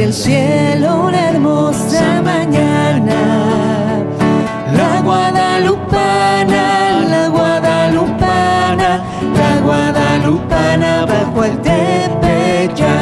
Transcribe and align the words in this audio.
el 0.00 0.12
cielo 0.14 1.06
una 1.06 1.30
hermosa 1.30 2.22
mañana. 2.22 3.20
La 4.72 5.00
guadalupana, 5.00 6.64
la 7.08 7.28
guadalupana, 7.28 9.02
la 9.34 9.60
guadalupana 9.60 11.04
bajo 11.04 11.44
el 11.44 11.58
tepeya. 11.58 12.96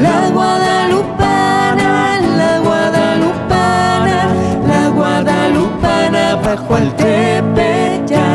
La 0.00 0.30
guadalupana, 0.30 2.20
la 2.36 2.58
guadalupana, 2.60 4.28
la 4.68 4.88
guadalupana 4.90 6.36
bajo 6.36 6.76
el 6.76 6.92
tepeya. 6.94 8.26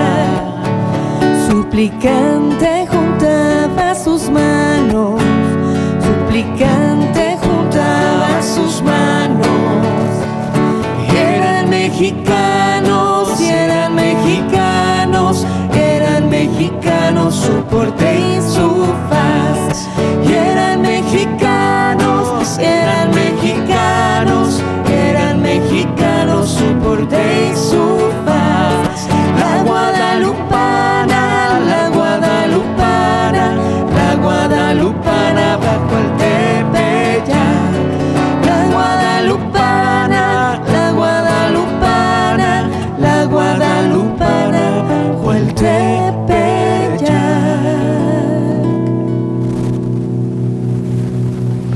Suplicante 1.48 2.51
ficar. 12.02 12.41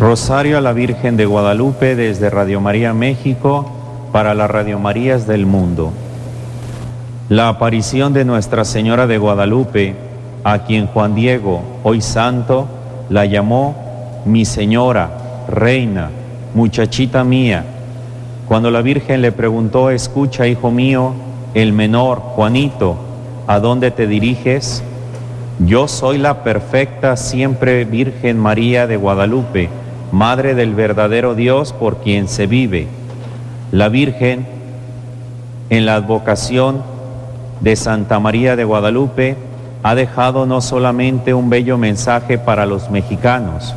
Rosario 0.05 0.59
a 0.59 0.61
la 0.61 0.71
Virgen 0.71 1.17
de 1.17 1.25
Guadalupe 1.25 1.95
desde 1.95 2.29
Radio 2.29 2.61
María 2.61 2.93
México 2.93 3.71
para 4.11 4.35
las 4.35 4.51
Radio 4.51 4.77
Marías 4.77 5.25
del 5.25 5.47
mundo. 5.47 5.91
La 7.27 7.49
aparición 7.49 8.13
de 8.13 8.23
Nuestra 8.23 8.65
Señora 8.65 9.07
de 9.07 9.17
Guadalupe, 9.17 9.95
a 10.43 10.59
quien 10.59 10.85
Juan 10.85 11.15
Diego, 11.15 11.63
hoy 11.81 12.01
santo, 12.01 12.67
la 13.09 13.25
llamó 13.25 14.21
mi 14.25 14.45
Señora, 14.45 15.09
Reina, 15.47 16.11
muchachita 16.53 17.23
mía. 17.23 17.65
Cuando 18.47 18.69
la 18.69 18.83
Virgen 18.83 19.23
le 19.23 19.31
preguntó, 19.31 19.89
escucha, 19.89 20.45
hijo 20.45 20.69
mío, 20.69 21.13
el 21.55 21.73
menor, 21.73 22.19
Juanito, 22.19 22.95
¿a 23.47 23.59
dónde 23.59 23.89
te 23.89 24.05
diriges? 24.05 24.83
Yo 25.57 25.87
soy 25.87 26.19
la 26.19 26.43
perfecta, 26.43 27.17
siempre 27.17 27.85
Virgen 27.85 28.37
María 28.37 28.85
de 28.85 28.97
Guadalupe, 28.97 29.71
Madre 30.11 30.55
del 30.55 30.73
verdadero 30.75 31.35
Dios 31.35 31.73
por 31.73 31.97
quien 31.97 32.27
se 32.27 32.47
vive. 32.47 32.87
La 33.71 33.89
Virgen, 33.89 34.45
en 35.69 35.85
la 35.85 35.95
advocación 35.95 36.81
de 37.61 37.75
Santa 37.75 38.19
María 38.19 38.55
de 38.55 38.63
Guadalupe, 38.63 39.35
ha 39.83 39.95
dejado 39.95 40.45
no 40.45 40.61
solamente 40.61 41.33
un 41.33 41.49
bello 41.49 41.77
mensaje 41.77 42.37
para 42.37 42.65
los 42.65 42.89
mexicanos, 42.89 43.73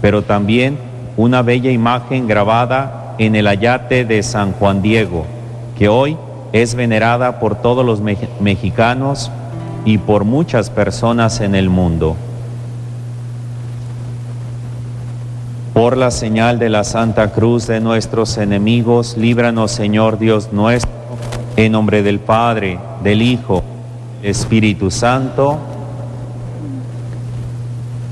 pero 0.00 0.22
también 0.22 0.78
una 1.16 1.42
bella 1.42 1.70
imagen 1.70 2.26
grabada 2.26 3.14
en 3.18 3.34
el 3.36 3.46
ayate 3.46 4.04
de 4.04 4.22
San 4.22 4.52
Juan 4.52 4.82
Diego, 4.82 5.24
que 5.78 5.88
hoy 5.88 6.16
es 6.52 6.74
venerada 6.74 7.38
por 7.38 7.56
todos 7.56 7.84
los 7.86 8.00
me- 8.00 8.16
mexicanos 8.40 9.30
y 9.84 9.98
por 9.98 10.24
muchas 10.24 10.70
personas 10.70 11.40
en 11.40 11.54
el 11.54 11.68
mundo. 11.70 12.16
Por 15.74 15.96
la 15.96 16.12
señal 16.12 16.60
de 16.60 16.68
la 16.68 16.84
Santa 16.84 17.32
Cruz 17.32 17.66
de 17.66 17.80
nuestros 17.80 18.38
enemigos, 18.38 19.16
líbranos 19.16 19.72
Señor 19.72 20.20
Dios 20.20 20.52
nuestro, 20.52 20.92
en 21.56 21.72
nombre 21.72 22.04
del 22.04 22.20
Padre, 22.20 22.78
del 23.02 23.20
Hijo, 23.20 23.64
del 24.22 24.30
Espíritu 24.30 24.92
Santo. 24.92 25.58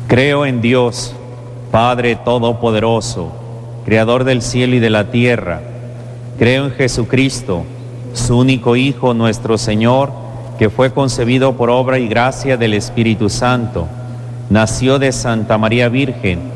Creo 0.08 0.44
en 0.44 0.60
Dios, 0.60 1.14
Padre 1.70 2.16
Todopoderoso, 2.16 3.30
Creador 3.84 4.24
del 4.24 4.42
cielo 4.42 4.74
y 4.74 4.80
de 4.80 4.90
la 4.90 5.12
tierra. 5.12 5.60
Creo 6.40 6.64
en 6.64 6.72
Jesucristo, 6.72 7.62
su 8.12 8.38
único 8.38 8.74
Hijo, 8.74 9.14
nuestro 9.14 9.56
Señor, 9.56 10.10
que 10.58 10.68
fue 10.68 10.92
concebido 10.92 11.52
por 11.56 11.70
obra 11.70 12.00
y 12.00 12.08
gracia 12.08 12.56
del 12.56 12.74
Espíritu 12.74 13.28
Santo. 13.28 13.86
Nació 14.50 14.98
de 14.98 15.12
Santa 15.12 15.58
María 15.58 15.88
Virgen, 15.88 16.51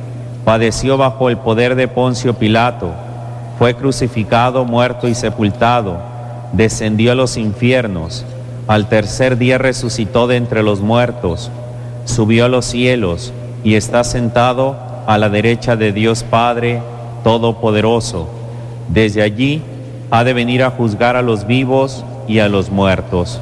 padeció 0.46 0.96
bajo 0.96 1.28
el 1.28 1.38
poder 1.38 1.74
de 1.74 1.88
Poncio 1.88 2.34
Pilato, 2.34 2.92
fue 3.58 3.74
crucificado, 3.74 4.64
muerto 4.64 5.08
y 5.08 5.14
sepultado, 5.16 5.96
descendió 6.52 7.10
a 7.10 7.14
los 7.16 7.36
infiernos, 7.36 8.24
al 8.68 8.88
tercer 8.88 9.38
día 9.38 9.58
resucitó 9.58 10.28
de 10.28 10.36
entre 10.36 10.62
los 10.62 10.82
muertos, 10.82 11.50
subió 12.04 12.44
a 12.44 12.48
los 12.48 12.64
cielos 12.64 13.32
y 13.64 13.74
está 13.74 14.04
sentado 14.04 14.76
a 15.08 15.18
la 15.18 15.30
derecha 15.30 15.74
de 15.74 15.90
Dios 15.90 16.22
Padre 16.22 16.80
Todopoderoso. 17.24 18.28
Desde 18.86 19.22
allí 19.22 19.62
ha 20.12 20.22
de 20.22 20.32
venir 20.32 20.62
a 20.62 20.70
juzgar 20.70 21.16
a 21.16 21.22
los 21.22 21.48
vivos 21.48 22.04
y 22.28 22.38
a 22.38 22.48
los 22.48 22.70
muertos. 22.70 23.40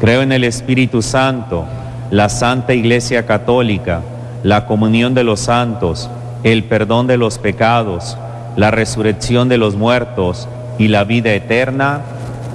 Creo 0.00 0.22
en 0.22 0.32
el 0.32 0.42
Espíritu 0.42 1.02
Santo, 1.02 1.66
la 2.10 2.28
Santa 2.28 2.74
Iglesia 2.74 3.26
Católica, 3.26 4.00
la 4.42 4.66
comunión 4.66 5.14
de 5.14 5.24
los 5.24 5.40
santos, 5.40 6.10
el 6.46 6.62
perdón 6.62 7.08
de 7.08 7.16
los 7.16 7.38
pecados, 7.38 8.16
la 8.54 8.70
resurrección 8.70 9.48
de 9.48 9.58
los 9.58 9.74
muertos 9.74 10.46
y 10.78 10.86
la 10.86 11.02
vida 11.02 11.32
eterna. 11.32 12.02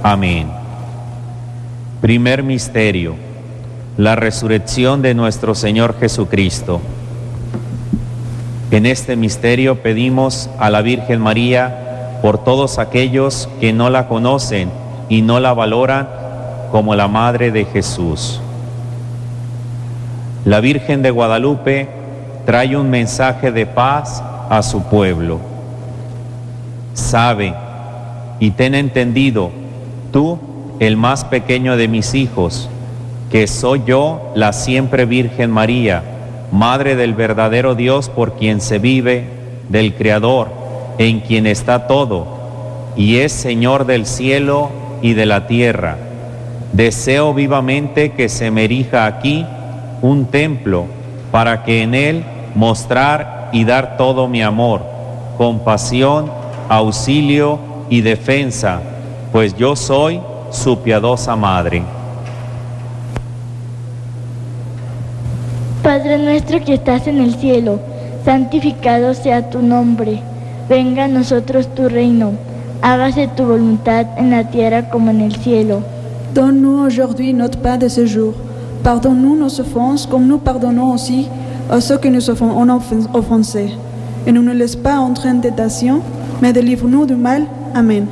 Amén. 0.02 0.48
Primer 2.00 2.42
misterio, 2.42 3.16
la 3.98 4.16
resurrección 4.16 5.02
de 5.02 5.14
nuestro 5.14 5.56
Señor 5.56 6.00
Jesucristo. 6.00 6.80
En 8.72 8.86
este 8.86 9.18
misterio 9.18 9.80
pedimos 9.84 10.50
a 10.58 10.70
la 10.70 10.82
Virgen 10.82 11.20
María 11.20 12.20
por 12.22 12.42
todos 12.46 12.80
aquellos 12.80 13.50
que 13.60 13.74
no 13.74 13.90
la 13.90 14.08
conocen 14.08 14.72
y 15.10 15.22
no 15.22 15.42
la 15.42 15.54
valoran 15.54 16.08
como 16.72 16.96
la 16.96 17.10
Madre 17.10 17.52
de 17.52 17.66
Jesús. 17.66 18.40
La 20.46 20.62
Virgen 20.62 21.02
de 21.02 21.12
Guadalupe 21.12 22.01
trae 22.46 22.76
un 22.76 22.90
mensaje 22.90 23.52
de 23.52 23.66
paz 23.66 24.24
a 24.50 24.62
su 24.64 24.84
pueblo. 24.84 25.40
Sabe 26.94 27.54
y 28.40 28.52
ten 28.52 28.76
entendido, 28.76 29.52
tú, 30.12 30.40
el 30.80 30.98
más 30.98 31.26
pequeño 31.26 31.78
de 31.78 31.88
mis 31.88 32.14
hijos, 32.16 32.70
que 33.32 33.48
soy 33.48 33.84
yo, 33.86 34.32
la 34.36 34.52
siempre 34.52 35.06
Virgen 35.06 35.52
María, 35.52 36.04
Madre 36.52 36.98
del 36.98 37.14
verdadero 37.14 37.76
Dios 37.76 38.10
por 38.10 38.34
quien 38.34 38.60
se 38.60 38.78
vive, 38.78 39.26
del 39.70 39.94
Creador, 39.96 40.50
en 40.98 41.22
quien 41.22 41.48
está 41.48 41.88
todo, 41.88 42.28
y 42.98 43.18
es 43.18 43.32
Señor 43.32 43.86
del 43.86 44.06
cielo 44.06 44.70
y 45.02 45.14
de 45.14 45.26
la 45.26 45.48
tierra. 45.48 45.98
Deseo 46.74 47.34
vivamente 47.34 48.12
que 48.12 48.28
se 48.28 48.52
me 48.52 48.66
erija 48.66 49.06
aquí 49.06 49.46
un 50.02 50.26
templo 50.26 50.88
para 51.32 51.64
que 51.64 51.82
en 51.82 51.96
él 51.96 52.26
mostrar 52.56 53.50
y 53.52 53.64
dar 53.64 53.98
todo 53.98 54.28
mi 54.28 54.42
amor, 54.42 54.82
compasión, 55.38 56.32
auxilio 56.70 57.60
y 57.90 58.02
defensa, 58.02 58.82
pues 59.32 59.56
yo 59.56 59.76
soy 59.76 60.22
su 60.52 60.80
piadosa 60.80 61.36
madre. 61.36 61.84
Padre 65.84 66.18
nuestro 66.20 66.64
que 66.64 66.76
estás 66.76 67.08
en 67.08 67.20
el 67.20 67.36
cielo, 67.36 67.80
santificado 68.24 69.14
sea 69.14 69.50
tu 69.50 69.62
nombre. 69.62 70.22
Venga 70.70 71.06
a 71.06 71.08
nosotros 71.08 71.74
tu 71.74 71.90
reino. 71.90 72.34
Hágase 72.82 73.28
tu 73.28 73.46
voluntad 73.46 74.06
en 74.18 74.32
la 74.32 74.50
tierra 74.50 74.90
como 74.90 75.12
en 75.12 75.22
el 75.22 75.36
cielo. 75.36 75.82
Donne-nous 76.34 76.86
aujourd'hui 76.86 77.34
notre 77.34 77.60
pain 77.60 77.78
de 77.78 77.90
ce 77.90 78.08
jour. 78.08 78.34
Pardonne-nous 78.84 79.36
nos 79.38 79.60
offenses 79.60 80.06
comme 80.08 80.26
nous 80.28 80.40
pardonnons 80.40 80.92
aussi 80.94 81.28
à 81.70 81.80
ceux 81.82 81.98
qui 81.98 82.10
nous 82.10 82.30
ont 82.30 82.34
offen- 82.78 83.08
offensés. 83.14 83.72
Et 84.26 84.32
ne 84.32 84.42
nous 84.42 84.54
laisse 84.54 84.76
pas 84.76 84.98
entrer 85.00 85.30
en 85.30 85.40
tentation, 85.40 86.02
mais 86.42 86.52
délivre-nous 86.54 87.06
du 87.06 87.16
mal. 87.16 87.44
Amen. 87.76 88.06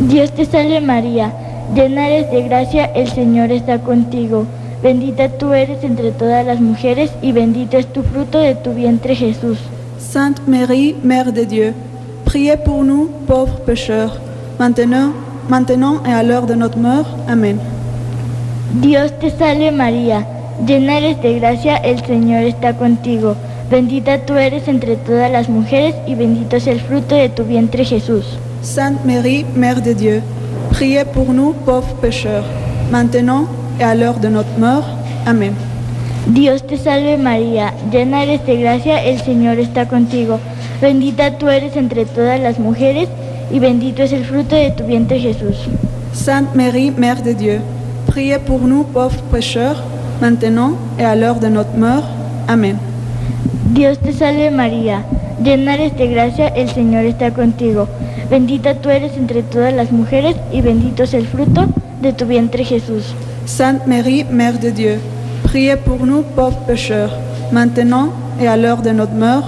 Dios 0.00 0.30
te 0.32 0.44
salve 0.44 0.80
María, 0.84 1.32
llena 1.74 2.08
eres 2.10 2.30
de 2.30 2.42
gracia, 2.42 2.84
el 2.94 3.08
Señor 3.08 3.50
está 3.50 3.78
contigo. 3.78 4.44
Bendita 4.82 5.28
tú 5.30 5.52
eres 5.52 5.82
entre 5.82 6.12
todas 6.12 6.44
las 6.44 6.60
mujeres 6.60 7.10
y 7.22 7.32
bendito 7.32 7.78
es 7.78 7.86
tu 7.92 8.02
fruto 8.02 8.38
de 8.38 8.54
tu 8.56 8.72
vientre 8.72 9.14
Jesús. 9.16 9.58
Sainte 9.98 10.40
Marie, 10.46 10.94
Mère 11.02 11.32
de 11.32 11.44
Dieu, 11.44 11.72
priez 12.24 12.56
pour 12.58 12.84
nous 12.84 13.08
pauvres 13.26 13.60
pécheurs, 13.64 14.20
maintenant, 14.58 15.12
maintenant 15.48 16.02
et 16.06 16.12
à 16.12 16.22
l'heure 16.22 16.46
de 16.46 16.54
notre 16.54 16.78
mort. 16.78 17.06
Amen. 17.26 17.56
Dios 18.74 19.12
te 19.20 19.30
salve 19.30 19.70
María, 19.70 20.26
llena 20.66 20.98
eres 20.98 21.22
de 21.22 21.38
gracia, 21.38 21.76
el 21.76 22.04
Señor 22.04 22.42
está 22.42 22.74
contigo. 22.74 23.36
Bendita 23.70 24.18
tú 24.26 24.34
eres 24.34 24.68
entre 24.68 24.96
todas 24.96 25.30
las 25.30 25.48
mujeres 25.48 25.94
y 26.06 26.14
bendito 26.14 26.56
es 26.56 26.66
el 26.66 26.80
fruto 26.80 27.14
de 27.14 27.28
tu 27.28 27.44
vientre 27.44 27.84
Jesús. 27.84 28.24
Sainte 28.62 29.04
Marie, 29.04 29.44
Mère 29.56 29.82
de 29.82 29.94
Dieu, 29.94 30.22
priez 30.70 31.04
pour 31.04 31.32
nous 31.32 31.52
pauvres 31.64 31.94
pécheurs, 32.00 32.44
maintenant 32.90 33.46
et 33.80 33.84
à 33.84 33.94
l'heure 33.94 34.18
de 34.18 34.28
notre 34.28 34.58
mort. 34.58 34.84
Amen. 35.26 35.54
Dios 36.26 36.66
te 36.66 36.76
salve 36.76 37.18
María, 37.18 37.72
llena 37.92 38.24
eres 38.24 38.44
de 38.46 38.56
gracia, 38.56 39.02
el 39.04 39.20
Señor 39.20 39.58
está 39.58 39.86
contigo. 39.86 40.40
Bendita 40.80 41.38
tú 41.38 41.48
eres 41.48 41.76
entre 41.76 42.04
todas 42.04 42.40
las 42.40 42.58
mujeres 42.58 43.08
y 43.52 43.60
bendito 43.60 44.02
es 44.02 44.12
el 44.12 44.24
fruto 44.24 44.56
de 44.56 44.72
tu 44.72 44.84
vientre 44.84 45.20
Jesús. 45.20 45.56
Sainte 46.12 46.56
Marie, 46.56 46.90
Mère 46.90 47.22
de 47.22 47.34
Dieu, 47.34 47.60
priez 48.16 48.38
pour 48.38 48.60
nous 48.60 48.82
pauvres 48.82 49.22
pécheurs, 49.30 49.82
maintenant 50.22 50.72
et 50.98 51.04
à 51.04 51.14
l'heure 51.14 51.38
de 51.38 51.48
notre 51.48 51.76
mort. 51.76 52.04
Amen. 52.48 52.78
Dios 53.74 53.98
te 53.98 54.10
salve 54.10 54.50
María, 54.50 55.02
llena 55.44 55.74
eres 55.74 55.94
de 55.98 56.06
gracia, 56.06 56.48
el 56.48 56.70
Señor 56.70 57.04
está 57.04 57.30
contigo. 57.32 57.86
Bendita 58.30 58.72
tú 58.76 58.88
eres 58.88 59.12
entre 59.18 59.42
todas 59.42 59.74
las 59.74 59.92
mujeres 59.92 60.34
y 60.50 60.62
bendito 60.62 61.02
es 61.02 61.12
el 61.12 61.26
fruto 61.26 61.66
de 62.00 62.14
tu 62.14 62.24
vientre 62.24 62.64
Jesús. 62.64 63.04
Sainte 63.44 63.86
Marie, 63.86 64.24
Mère 64.24 64.58
de 64.58 64.70
Dieu, 64.70 64.98
priez 65.42 65.76
pour 65.76 66.06
nous 66.06 66.22
pauvres 66.22 66.64
pécheurs, 66.66 67.14
maintenant 67.52 68.08
et 68.40 68.48
à 68.48 68.56
l'heure 68.56 68.80
de 68.80 68.92
notre 68.92 69.12
mort. 69.12 69.46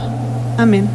Amen. 0.58 0.86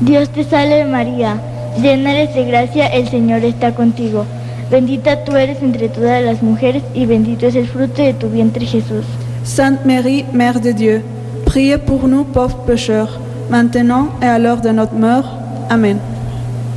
Dios 0.00 0.28
te 0.28 0.44
salve 0.44 0.88
María, 0.88 1.38
llena 1.82 2.12
eres 2.12 2.36
de 2.36 2.44
gracia, 2.44 2.86
el 2.86 3.08
Señor 3.08 3.42
está 3.44 3.72
contigo. 3.72 4.26
Bendita 4.70 5.24
tú 5.24 5.34
eres 5.34 5.62
entre 5.62 5.88
todas 5.88 6.22
las 6.22 6.42
mujeres 6.42 6.82
y 6.92 7.06
bendito 7.06 7.46
es 7.46 7.54
el 7.54 7.66
fruto 7.66 8.02
de 8.02 8.12
tu 8.12 8.28
vientre 8.28 8.66
Jesús. 8.66 9.06
Sainte 9.42 9.86
Marie, 9.86 10.26
Mère 10.34 10.60
de 10.60 10.72
Dieu, 10.72 11.02
priez 11.46 11.78
pour 11.78 12.06
nous 12.06 12.24
pauvres 12.24 12.58
pécheurs, 12.66 13.18
maintenant 13.48 14.08
et 14.20 14.26
à 14.26 14.38
l'heure 14.38 14.60
de 14.60 14.68
notre 14.68 14.92
mort. 14.92 15.24
Amen. 15.70 15.98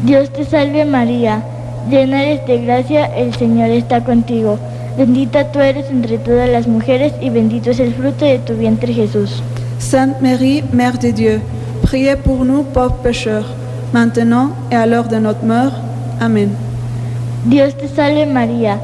Dios 0.04 0.30
te 0.32 0.46
salve 0.46 0.86
María, 0.86 1.44
llena 1.90 2.24
eres 2.24 2.46
de 2.48 2.64
gracia, 2.64 3.08
el 3.08 3.34
Señor 3.34 3.70
está 3.72 4.02
contigo. 4.02 4.58
Bendita 4.98 5.52
tú 5.52 5.60
eres 5.60 5.90
entre 5.90 6.18
todas 6.18 6.50
las 6.50 6.68
mujeres 6.68 7.12
y 7.22 7.30
bendito 7.30 7.72
es 7.72 7.80
el 7.82 7.94
fruto 7.94 8.24
de 8.24 8.40
tu 8.40 8.54
vientre 8.54 8.94
Jesús. 8.94 9.44
Sainte 9.80 10.22
Marie, 10.22 10.64
Mère 10.72 10.98
de 10.98 11.12
Dieu, 11.12 11.42
priez 11.82 12.16
pour 12.16 12.46
nous 12.46 12.64
pauvres 12.64 13.02
pécheurs, 13.04 13.54
maintenant 13.92 14.52
et 14.72 14.76
à 14.76 14.86
l'heure 14.86 15.10
de 15.10 15.18
notre 15.18 15.44
mort. 15.44 15.74
Amen. 16.22 16.52
Dios 17.46 17.76
te 17.76 17.88
salve 17.88 18.28
María, 18.28 18.78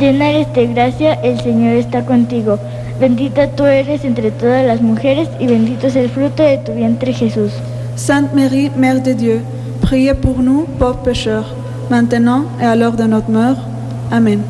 llena 0.00 0.30
eres 0.30 0.52
de 0.52 0.66
gracia, 0.66 1.14
el 1.14 1.40
Señor 1.40 1.76
está 1.76 2.04
contigo. 2.04 2.58
Bendita 2.98 3.46
tú 3.46 3.64
eres 3.64 4.04
entre 4.04 4.32
todas 4.32 4.66
las 4.66 4.82
mujeres 4.82 5.28
y 5.38 5.46
bendito 5.46 5.86
es 5.86 5.94
el 5.94 6.08
fruto 6.08 6.42
de 6.42 6.58
tu 6.58 6.72
vientre 6.72 7.12
Jesús. 7.12 7.52
Sainte 7.94 8.34
Marie, 8.34 8.70
Mère 8.76 9.00
de 9.00 9.14
Dieu, 9.14 9.42
priez 9.80 10.14
pour 10.14 10.40
nous 10.40 10.66
pauvres 10.80 11.02
pécheurs, 11.04 11.54
maintenant 11.88 12.46
et 12.60 12.64
à 12.64 12.74
l'heure 12.74 12.96
de 12.96 13.04
notre 13.04 13.30
mort. 13.30 13.58
Amen. 14.10 14.40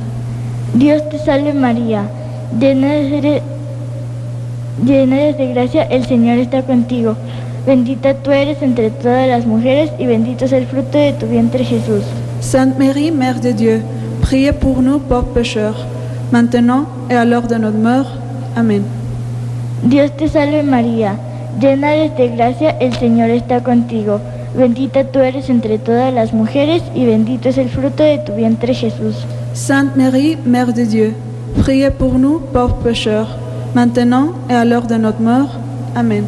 Dios 0.73 1.07
te 1.11 1.19
salve 1.19 1.53
María, 1.53 2.05
llena 2.59 2.95
eres, 2.95 3.43
llena 4.83 5.21
eres 5.21 5.37
de 5.37 5.53
gracia, 5.53 5.83
el 5.83 6.07
Señor 6.07 6.39
está 6.39 6.63
contigo. 6.63 7.15
Bendita 7.67 8.15
tú 8.15 8.31
eres 8.31 8.63
entre 8.63 8.89
todas 8.91 9.29
las 9.29 9.45
mujeres 9.45 9.91
y 9.99 10.07
bendito 10.07 10.47
es 10.47 10.53
el 10.53 10.67
fruto 10.67 10.97
de 10.97 11.13
tu 11.13 11.27
vientre 11.27 11.63
Jesús. 11.63 12.05
Sainte 12.41 12.79
Marie, 12.79 13.11
Mère 13.11 13.41
de 13.41 13.53
Dieu, 13.53 13.83
priez 14.23 14.53
pour 14.53 14.83
nous 14.83 14.99
pauvres 14.99 15.29
pécheurs, 15.35 15.87
maintenant 16.33 16.85
et 17.11 17.15
à 17.15 17.25
l'heure 17.25 17.47
de 17.47 17.57
notre 17.57 17.79
mort. 17.79 18.07
Amen. 18.57 18.83
Dios 19.85 20.11
te 20.17 20.27
salve 20.29 20.63
María, 20.65 21.15
llena 21.61 21.95
eres 21.95 22.17
de 22.17 22.29
gracia, 22.37 22.71
el 22.81 22.93
Señor 22.95 23.31
está 23.31 23.61
contigo. 23.63 24.21
Bendita 24.57 25.05
tú 25.05 25.21
eres 25.21 25.49
entre 25.49 25.79
todas 25.79 26.13
las 26.13 26.33
mujeres 26.33 26.83
y 26.95 27.07
bendito 27.07 27.49
es 27.49 27.57
el 27.59 27.69
fruto 27.69 28.03
de 28.03 28.19
tu 28.19 28.33
vientre 28.35 28.75
Jesús. 28.75 29.15
Sainte 29.53 29.97
Marie, 29.97 30.37
Mère 30.45 30.73
de 30.73 30.85
Dieu, 30.85 31.15
priez 31.63 31.91
pour 31.91 32.15
nous 32.15 32.41
pauvres 32.53 32.77
pécheurs, 32.77 33.37
maintenant 33.75 34.33
et 34.49 34.55
à 34.55 34.65
l'heure 34.65 34.87
de 34.87 34.97
notre 34.97 35.21
mort. 35.21 35.51
Amen. 35.95 36.25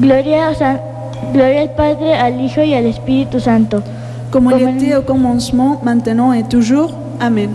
Gloria, 0.00 0.48
a 0.48 0.54
San- 0.54 0.80
Gloria 1.32 1.62
al 1.62 1.70
Padre, 1.74 2.14
al 2.14 2.40
Hijo 2.40 2.62
y 2.62 2.74
al 2.74 2.86
Espíritu 2.86 3.38
Santo. 3.40 3.82
Comme 4.32 4.50
il 4.58 4.76
était 4.76 4.96
au 4.96 5.02
commencement, 5.02 5.78
maintenant 5.84 6.32
et 6.32 6.42
toujours. 6.42 6.94
Amen. 7.20 7.50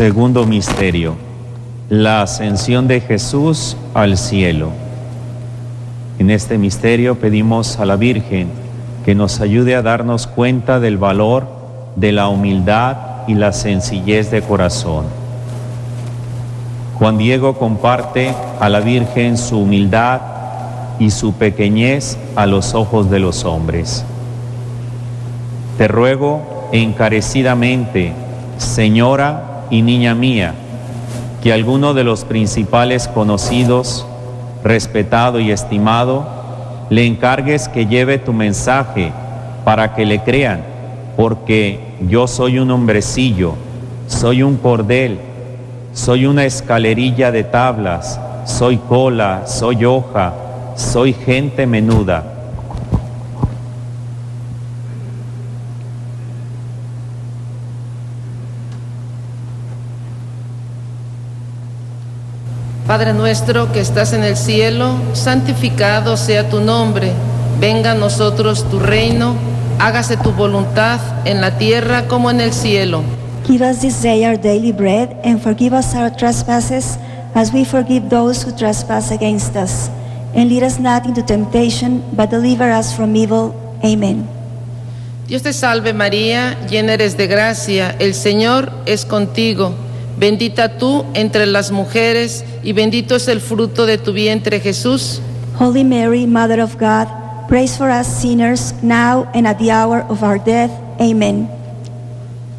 Segundo 0.00 0.46
misterio, 0.46 1.14
la 1.90 2.22
ascensión 2.22 2.88
de 2.88 3.02
Jesús 3.02 3.76
al 3.92 4.16
cielo. 4.16 4.70
En 6.18 6.30
este 6.30 6.56
misterio 6.56 7.16
pedimos 7.16 7.78
a 7.78 7.84
la 7.84 7.96
Virgen 7.96 8.48
que 9.04 9.14
nos 9.14 9.42
ayude 9.42 9.76
a 9.76 9.82
darnos 9.82 10.26
cuenta 10.26 10.80
del 10.80 10.96
valor 10.96 11.46
de 11.96 12.12
la 12.12 12.28
humildad 12.28 12.96
y 13.26 13.34
la 13.34 13.52
sencillez 13.52 14.30
de 14.30 14.40
corazón. 14.40 15.04
Juan 16.98 17.18
Diego 17.18 17.58
comparte 17.58 18.34
a 18.58 18.70
la 18.70 18.80
Virgen 18.80 19.36
su 19.36 19.58
humildad 19.58 20.22
y 20.98 21.10
su 21.10 21.34
pequeñez 21.34 22.16
a 22.36 22.46
los 22.46 22.72
ojos 22.72 23.10
de 23.10 23.18
los 23.18 23.44
hombres. 23.44 24.02
Te 25.76 25.88
ruego 25.88 26.70
encarecidamente, 26.72 28.14
Señora 28.56 29.49
y 29.70 29.82
niña 29.82 30.14
mía, 30.14 30.54
que 31.42 31.52
alguno 31.52 31.94
de 31.94 32.04
los 32.04 32.24
principales 32.24 33.08
conocidos, 33.08 34.06
respetado 34.64 35.40
y 35.40 35.50
estimado, 35.50 36.26
le 36.90 37.06
encargues 37.06 37.68
que 37.68 37.86
lleve 37.86 38.18
tu 38.18 38.32
mensaje 38.32 39.12
para 39.64 39.94
que 39.94 40.04
le 40.04 40.20
crean, 40.20 40.62
porque 41.16 41.94
yo 42.08 42.26
soy 42.26 42.58
un 42.58 42.70
hombrecillo, 42.70 43.54
soy 44.06 44.42
un 44.42 44.56
cordel, 44.56 45.18
soy 45.92 46.26
una 46.26 46.44
escalerilla 46.44 47.30
de 47.30 47.44
tablas 47.44 48.20
soy 48.44 48.76
cola, 48.76 49.42
soy 49.46 49.84
hoja, 49.84 50.32
soy 50.76 51.12
gente 51.12 51.66
menuda. 51.66 52.24
Padre 62.86 63.12
nuestro 63.12 63.72
que 63.72 63.80
estás 63.80 64.12
en 64.12 64.24
el 64.24 64.36
cielo, 64.36 64.94
santificado 65.12 66.16
sea 66.16 66.48
tu 66.48 66.60
nombre, 66.60 67.12
venga 67.60 67.92
a 67.92 67.94
nosotros 67.94 68.68
tu 68.70 68.80
reino, 68.80 69.34
hágase 69.78 70.16
tu 70.16 70.32
voluntad 70.32 70.98
en 71.24 71.40
la 71.40 71.56
tierra 71.56 72.08
como 72.08 72.30
en 72.30 72.40
el 72.40 72.52
cielo. 72.52 73.02
Give 73.46 73.62
us 73.62 73.80
this 73.80 74.00
day 74.02 74.24
our 74.24 74.36
daily 74.36 74.72
bread, 74.72 75.16
and 75.24 75.40
forgive 75.40 75.72
us 75.72 75.94
our 75.94 76.10
trespasses, 76.10 76.98
as 77.34 77.52
we 77.52 77.64
forgive 77.64 78.08
those 78.08 78.44
who 78.44 78.52
trespass 78.56 79.10
against 79.10 79.56
us. 79.56 79.88
And 80.34 80.48
lead 80.48 80.62
us 80.62 80.78
not 80.78 81.06
into 81.06 81.22
temptation, 81.22 82.02
but 82.12 82.30
deliver 82.30 82.70
us 82.70 82.94
from 82.94 83.16
evil. 83.16 83.54
Amen. 83.84 84.28
Dios 85.26 85.42
te 85.42 85.52
salve 85.52 85.92
María, 85.92 86.56
llena 86.68 86.94
eres 86.94 87.16
de 87.16 87.28
gracia, 87.28 87.94
el 87.98 88.14
Señor 88.14 88.72
es 88.86 89.04
contigo. 89.04 89.74
Bendita 90.20 90.76
tú 90.76 91.06
entre 91.14 91.46
las 91.46 91.70
mujeres 91.70 92.44
y 92.62 92.74
bendito 92.74 93.16
es 93.16 93.26
el 93.26 93.40
fruto 93.40 93.86
de 93.86 93.96
tu 93.96 94.12
vientre 94.12 94.60
Jesús. 94.60 95.22
Holy 95.58 95.82
Mary, 95.82 96.26
Mother 96.26 96.60
of 96.60 96.74
God, 96.78 97.08
pray 97.48 97.66
for 97.66 97.88
us 97.90 98.06
sinners, 98.06 98.74
now 98.82 99.26
and 99.32 99.46
at 99.46 99.56
the 99.58 99.70
hour 99.70 100.04
of 100.10 100.22
our 100.22 100.38
death. 100.38 100.70
Amen. 101.00 101.48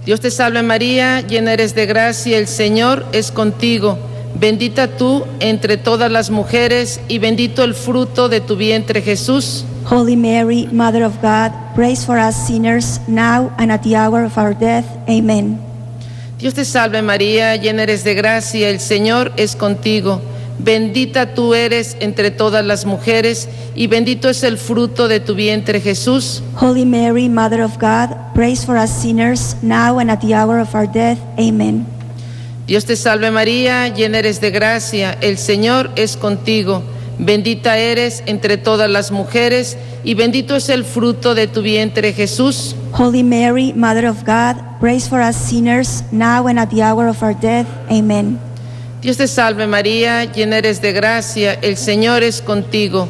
Dios 0.04 0.22
te 0.22 0.32
salve 0.32 0.64
María, 0.64 1.22
llena 1.22 1.54
eres 1.54 1.76
de 1.76 1.86
gracia, 1.86 2.40
el 2.40 2.48
Señor 2.48 3.06
es 3.12 3.32
contigo. 3.32 4.00
Bendita 4.34 4.98
tú 4.98 5.24
entre 5.40 5.78
todas 5.78 6.12
las 6.12 6.32
mujeres 6.32 7.00
y 7.10 7.20
bendito 7.20 7.64
el 7.64 7.76
fruto 7.76 8.28
de 8.28 8.42
tu 8.42 8.56
vientre 8.56 9.04
Jesús. 9.04 9.66
Holy 9.88 10.16
Mary, 10.16 10.68
Mother 10.72 11.04
of 11.04 11.22
God, 11.22 11.52
pray 11.76 11.96
for 11.96 12.18
us 12.18 12.36
sinners, 12.48 13.00
now 13.08 13.52
and 13.60 13.72
at 13.72 13.84
the 13.84 13.96
hour 13.96 14.24
of 14.24 14.36
our 14.40 14.56
death. 14.56 14.86
Amen. 15.08 15.71
Dios 16.42 16.56
te 16.56 16.66
salve 16.66 17.04
María, 17.04 17.56
llena 17.56 17.84
eres 17.84 18.04
de 18.04 18.16
gracia, 18.16 18.68
el 18.70 18.80
Señor 18.80 19.32
es 19.38 19.56
contigo. 19.56 20.20
Bendita 20.58 21.36
tú 21.36 21.54
eres 21.54 21.96
entre 22.00 22.32
todas 22.32 22.66
las 22.66 22.88
mujeres 22.88 23.48
y 23.76 23.86
bendito 23.86 24.28
es 24.28 24.42
el 24.42 24.58
fruto 24.58 25.08
de 25.08 25.20
tu 25.20 25.36
vientre 25.36 25.80
Jesús. 25.80 26.42
Holy 26.60 26.84
Mary, 26.84 27.30
Mother 27.30 27.62
of 27.62 27.78
God, 27.78 28.34
pray 28.34 28.56
for 28.56 28.76
us 28.76 28.90
sinners, 28.90 29.56
now 29.62 30.00
and 30.00 30.10
at 30.10 30.20
the 30.22 30.34
hour 30.34 30.60
of 30.60 30.74
our 30.74 30.92
death. 30.92 31.20
Amen. 31.38 31.86
Dios 32.66 32.86
te 32.86 32.96
salve 32.96 33.30
María, 33.30 33.88
llena 33.90 34.18
eres 34.18 34.42
de 34.42 34.50
gracia, 34.50 35.16
el 35.22 35.38
Señor 35.38 35.92
es 35.96 36.18
contigo. 36.18 36.82
Bendita 37.20 37.78
eres 37.78 38.24
entre 38.26 38.58
todas 38.58 38.90
las 38.90 39.12
mujeres 39.12 39.78
y 40.04 40.16
bendito 40.16 40.56
es 40.56 40.70
el 40.70 40.84
fruto 40.84 41.36
de 41.36 41.48
tu 41.48 41.62
vientre 41.62 42.14
Jesús. 42.14 42.76
Holy 42.94 43.24
Mary, 43.24 43.74
Mother 43.74 44.08
of 44.08 44.24
God, 44.26 44.58
pray 44.80 45.00
for 45.00 45.22
us 45.22 45.36
sinners, 45.36 46.04
now 46.12 46.48
and 46.48 46.60
at 46.60 46.70
the 46.70 46.82
hour 46.82 47.08
of 47.08 47.22
our 47.22 47.34
death. 47.34 47.68
Amen. 47.90 48.40
Dios 49.02 49.18
te 49.18 49.28
salve 49.28 49.68
María, 49.68 50.26
llena 50.26 50.58
eres 50.58 50.82
de 50.82 50.92
gracia, 50.92 51.54
el 51.62 51.78
Señor 51.78 52.24
es 52.24 52.42
contigo. 52.42 53.08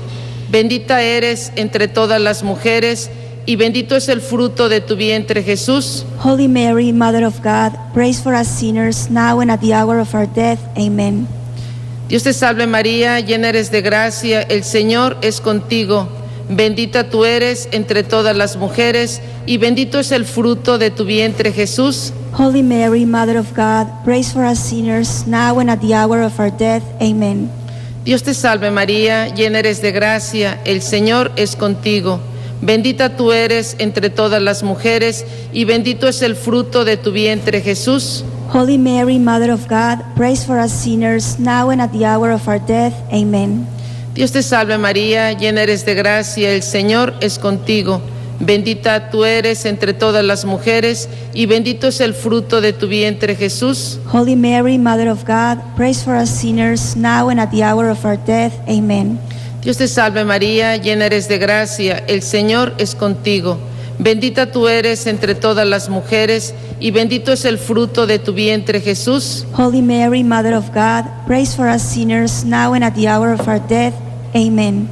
Bendita 0.50 1.02
eres 1.02 1.52
entre 1.56 1.88
todas 1.88 2.20
las 2.20 2.44
mujeres 2.44 3.10
y 3.46 3.56
bendito 3.56 3.96
es 3.96 4.08
el 4.10 4.22
fruto 4.22 4.70
de 4.70 4.82
tu 4.82 4.96
vientre 4.96 5.44
Jesús. 5.44 6.06
Holy 6.24 6.48
Mary, 6.48 6.92
Mother 6.94 7.26
of 7.26 7.42
God, 7.42 7.74
pray 7.94 8.14
for 8.14 8.34
us 8.34 8.48
sinners, 8.48 9.10
now 9.10 9.40
and 9.40 9.50
at 9.50 9.62
the 9.62 9.74
hour 9.74 10.00
of 10.00 10.14
our 10.14 10.28
death. 10.28 10.60
Amen. 10.78 11.28
Dios 12.12 12.24
te 12.24 12.34
salve 12.34 12.68
María, 12.68 13.22
llena 13.22 13.48
eres 13.48 13.72
de 13.72 13.82
gracia, 13.82 14.42
el 14.42 14.66
Señor 14.66 15.18
es 15.22 15.40
contigo. 15.40 16.10
Bendita 16.50 17.10
tú 17.10 17.24
eres 17.24 17.70
entre 17.72 18.04
todas 18.04 18.36
las 18.36 18.58
mujeres 18.58 19.22
y 19.46 19.56
bendito 19.56 19.98
es 19.98 20.12
el 20.12 20.26
fruto 20.26 20.78
de 20.78 20.92
tu 20.92 21.06
vientre 21.06 21.54
Jesús. 21.54 22.12
Holy 22.38 22.64
Mary, 22.64 23.06
Mother 23.06 23.38
of 23.38 23.56
God, 23.56 23.88
pray 24.04 24.24
for 24.24 24.44
us 24.44 24.60
sinners, 24.60 25.26
now 25.26 25.58
and 25.60 25.70
at 25.70 25.80
the 25.80 25.94
hour 25.94 26.22
of 26.22 26.38
our 26.38 26.52
death. 26.52 26.84
Amen. 27.02 27.50
Dios 28.04 28.24
te 28.24 28.34
salve 28.34 28.72
María, 28.72 29.30
llena 29.34 29.60
eres 29.60 29.82
de 29.82 29.94
gracia, 29.94 30.60
el 30.66 30.82
Señor 30.82 31.32
es 31.38 31.56
contigo. 31.56 32.20
Bendita 32.60 33.16
tú 33.16 33.32
eres 33.32 33.78
entre 33.80 34.10
todas 34.10 34.42
las 34.42 34.64
mujeres 34.64 35.26
y 35.54 35.64
bendito 35.64 36.10
es 36.10 36.22
el 36.24 36.36
fruto 36.36 36.84
de 36.84 36.98
tu 36.98 37.14
vientre 37.14 37.62
Jesús. 37.62 38.26
Holy 38.52 38.78
Mary, 38.78 39.18
Mother 39.18 39.50
of 39.50 39.70
God, 39.70 40.04
pray 40.14 40.36
for 40.36 40.60
us 40.60 40.74
sinners, 40.74 41.40
now 41.40 41.70
and 41.70 41.82
at 41.82 41.94
the 41.94 42.04
hour 42.04 42.32
of 42.32 42.50
our 42.50 42.60
death. 42.60 42.94
Amen. 43.10 43.66
Dios 44.14 44.34
te 44.34 44.44
salve 44.44 44.78
María, 44.78 45.32
llena 45.32 45.62
eres 45.62 45.86
de 45.86 45.96
gracia, 45.96 46.52
el 46.52 46.62
Señor 46.62 47.14
es 47.22 47.40
contigo. 47.40 48.02
Bendita 48.42 49.10
tú 49.10 49.24
eres 49.24 49.64
entre 49.64 49.94
todas 49.94 50.26
las 50.26 50.44
mujeres 50.44 51.08
y 51.34 51.46
bendito 51.46 51.88
es 51.88 52.02
el 52.02 52.14
fruto 52.14 52.60
de 52.60 52.74
tu 52.74 52.90
vientre 52.90 53.38
Jesús. 53.38 54.00
Holy 54.12 54.36
Mary, 54.36 54.78
Mother 54.78 55.08
of 55.08 55.24
God, 55.24 55.60
pray 55.78 55.94
for 55.94 56.14
us 56.14 56.30
sinners, 56.30 56.98
now 56.98 57.30
and 57.30 57.40
at 57.40 57.52
the 57.52 57.64
hour 57.64 57.90
of 57.90 58.04
our 58.04 58.18
death. 58.18 58.52
Amen. 58.68 59.18
Dios 59.62 59.78
te 59.78 59.88
salve 59.88 60.26
María, 60.26 60.76
llena 60.76 61.06
eres 61.06 61.30
de 61.30 61.38
gracia, 61.38 62.04
el 62.06 62.22
Señor 62.22 62.74
es 62.80 62.96
contigo. 62.96 63.58
Bendita 64.04 64.52
tú 64.52 64.68
eres 64.68 65.06
entre 65.06 65.36
todas 65.36 65.68
las 65.68 65.88
mujeres 65.88 66.56
y 66.80 66.90
bendito 66.90 67.32
es 67.32 67.46
el 67.46 67.60
fruto 67.60 68.08
de 68.08 68.18
tu 68.18 68.34
vientre 68.34 68.82
Jesús. 68.82 69.46
Holy 69.56 69.84
Mary, 69.84 70.24
Mother 70.24 70.56
of 70.56 70.70
God, 70.70 71.06
pray 71.28 71.46
for 71.46 71.68
us 71.68 71.84
sinners, 71.84 72.44
now 72.44 72.74
and 72.74 72.84
at 72.84 72.96
the 72.96 73.08
hour 73.08 73.32
of 73.32 73.48
our 73.48 73.60
death. 73.60 73.94
Amen. 74.34 74.90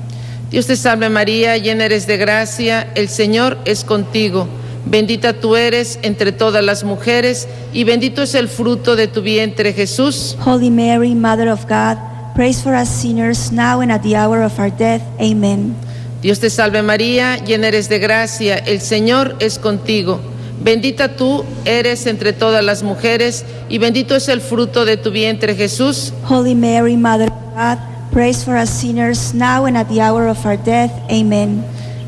Dios 0.51 0.68
te 0.68 0.75
salve 0.75 1.10
María, 1.10 1.58
llena 1.58 1.86
eres 1.86 2.06
de 2.06 2.18
gracia, 2.18 2.92
el 2.94 3.10
Señor 3.10 3.58
es 3.66 3.84
contigo. 3.84 4.48
Bendita 4.86 5.34
tú 5.34 5.56
eres 5.56 5.98
entre 6.04 6.32
todas 6.32 6.63
las 6.63 6.84
mujeres 6.84 7.48
y 7.74 7.86
bendito 7.86 8.22
es 8.22 8.36
el 8.36 8.48
fruto 8.48 8.96
de 8.96 9.08
tu 9.08 9.24
vientre 9.24 9.74
Jesús. 9.74 10.38
Holy 10.46 10.70
Mary, 10.70 11.16
Mother 11.16 11.50
of 11.50 11.66
God, 11.68 11.98
pray 12.36 12.54
for 12.54 12.75
us 12.75 12.88
sinners, 12.88 13.51
now 13.51 13.82
and 13.82 13.92
at 13.92 14.04
the 14.04 14.16
hour 14.16 14.44
of 14.44 14.60
our 14.60 14.70
death. 14.70 15.01
Amen. 15.20 15.75
Dios 16.21 16.39
te 16.39 16.49
salve 16.49 16.81
María, 16.81 17.38
llena 17.38 17.69
eres 17.69 17.88
de 17.88 17.99
gracia, 17.99 18.57
el 18.57 18.81
Señor 18.81 19.35
es 19.39 19.57
contigo. 19.57 20.19
Bendita 20.61 21.15
tú 21.15 21.45
eres 21.63 22.05
entre 22.05 22.33
todas 22.33 22.63
las 22.63 22.83
mujeres 22.83 23.45
y 23.69 23.77
bendito 23.77 24.15
es 24.15 24.27
el 24.27 24.41
fruto 24.41 24.83
de 24.83 24.97
tu 24.97 25.11
vientre 25.11 25.55
Jesús. 25.55 26.11
Holy 26.27 26.53
Mary, 26.55 26.97
Mother 26.97 27.29
of 27.29 27.55
God, 27.55 27.77
pray 28.11 28.33
for 28.33 28.57
us 28.57 28.69
sinners, 28.69 29.33
now 29.33 29.65
and 29.65 29.77
at 29.77 29.88
the 29.88 30.01
hour 30.01 30.27
of 30.27 30.45
our 30.45 30.57
death. 30.57 30.91
Amen. 31.09 31.63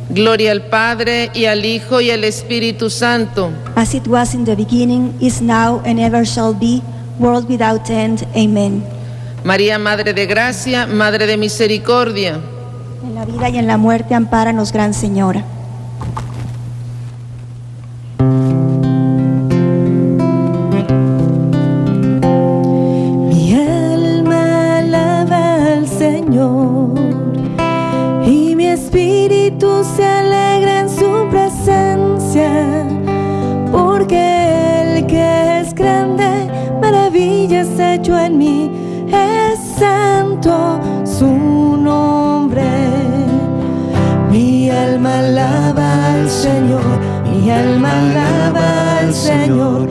Gloria 0.09 0.51
al 0.51 0.63
Padre 0.63 1.31
y 1.33 1.45
al 1.45 1.63
Hijo 1.63 2.01
y 2.01 2.11
al 2.11 2.25
Espíritu 2.25 2.89
Santo. 2.89 3.53
As 3.77 3.93
it 3.93 4.05
was 4.07 4.33
in 4.33 4.43
the 4.43 4.55
beginning, 4.57 5.13
is 5.21 5.41
now, 5.41 5.81
and 5.85 5.97
ever 6.01 6.25
shall 6.25 6.53
be, 6.53 6.83
world 7.17 7.47
without 7.47 7.89
end. 7.89 8.27
Amen. 8.35 8.83
María, 9.45 9.79
Madre 9.79 10.13
de 10.13 10.25
Gracia, 10.25 10.85
Madre 10.85 11.25
de 11.27 11.37
Misericordia. 11.37 12.41
En 13.03 13.15
la 13.15 13.25
vida 13.25 13.49
y 13.49 13.57
en 13.57 13.65
la 13.65 13.77
muerte, 13.77 14.13
ampáranos, 14.13 14.71
Gran 14.71 14.93
Señora. 14.93 15.43
Alaba 45.41 46.13
al 46.13 46.29
Señor, 46.29 46.99
mi 47.23 47.49
alma 47.49 47.91
alaba 47.99 48.99
al 48.99 49.13
Señor 49.13 49.87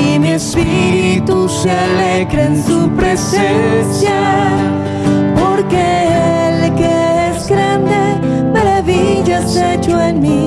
y 0.00 0.18
mi 0.18 0.32
espíritu 0.32 1.48
se 1.48 1.70
alegra 1.70 2.44
en 2.44 2.62
su 2.62 2.88
presencia, 2.90 4.20
porque 5.34 5.84
el 6.48 6.74
que 6.74 7.30
es 7.30 7.48
grande, 7.48 8.00
maravillas 8.52 9.56
hecho 9.56 10.00
en 10.00 10.20
mí, 10.20 10.41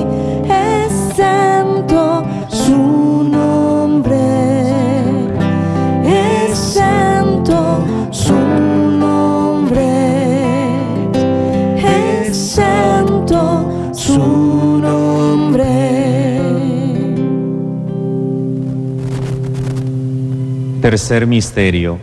Tercer 20.86 21.26
misterio. 21.26 21.98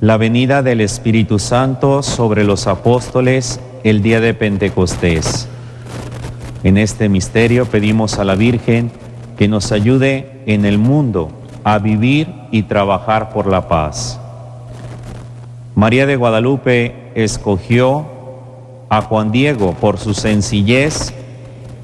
la 0.00 0.16
venida 0.16 0.62
del 0.62 0.80
Espíritu 0.80 1.40
Santo 1.40 2.04
sobre 2.04 2.44
los 2.44 2.68
apóstoles 2.68 3.58
el 3.82 4.00
día 4.00 4.20
de 4.20 4.32
Pentecostés. 4.32 5.48
En 6.62 6.78
este 6.78 7.08
misterio 7.08 7.66
pedimos 7.66 8.20
a 8.20 8.24
la 8.24 8.36
Virgen 8.36 8.92
que 9.36 9.48
nos 9.48 9.72
ayude 9.72 10.40
en 10.46 10.66
el 10.66 10.78
mundo 10.78 11.32
a 11.64 11.80
vivir 11.80 12.32
y 12.52 12.62
trabajar 12.62 13.30
por 13.30 13.48
la 13.48 13.66
paz. 13.66 14.20
María 15.74 16.06
de 16.06 16.14
Guadalupe 16.14 16.94
escogió 17.16 18.06
a 18.88 19.02
Juan 19.02 19.32
Diego 19.32 19.74
por 19.80 19.98
su 19.98 20.14
sencillez 20.14 21.12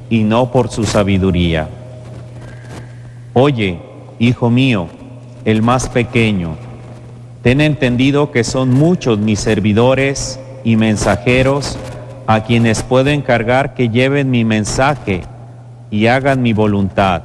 y 0.09 0.23
no 0.23 0.53
por 0.53 0.69
su 0.69 0.85
sabiduría. 0.85 1.69
Oye, 3.33 3.81
hijo 4.21 4.51
mío, 4.51 4.87
el 5.47 5.63
más 5.63 5.89
pequeño, 5.89 6.57
ten 7.43 7.61
entendido 7.61 8.33
que 8.33 8.43
son 8.43 8.75
muchos 8.75 9.21
mis 9.21 9.39
servidores 9.39 10.41
y 10.65 10.75
mensajeros 10.75 11.79
a 12.27 12.43
quienes 12.43 12.83
puedo 12.83 13.11
encargar 13.11 13.73
que 13.75 13.89
lleven 13.89 14.29
mi 14.29 14.45
mensaje 14.45 15.23
y 15.89 16.09
hagan 16.09 16.43
mi 16.43 16.53
voluntad. 16.53 17.23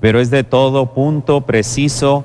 Pero 0.00 0.20
es 0.20 0.30
de 0.30 0.42
todo 0.42 0.94
punto 0.94 1.42
preciso 1.42 2.24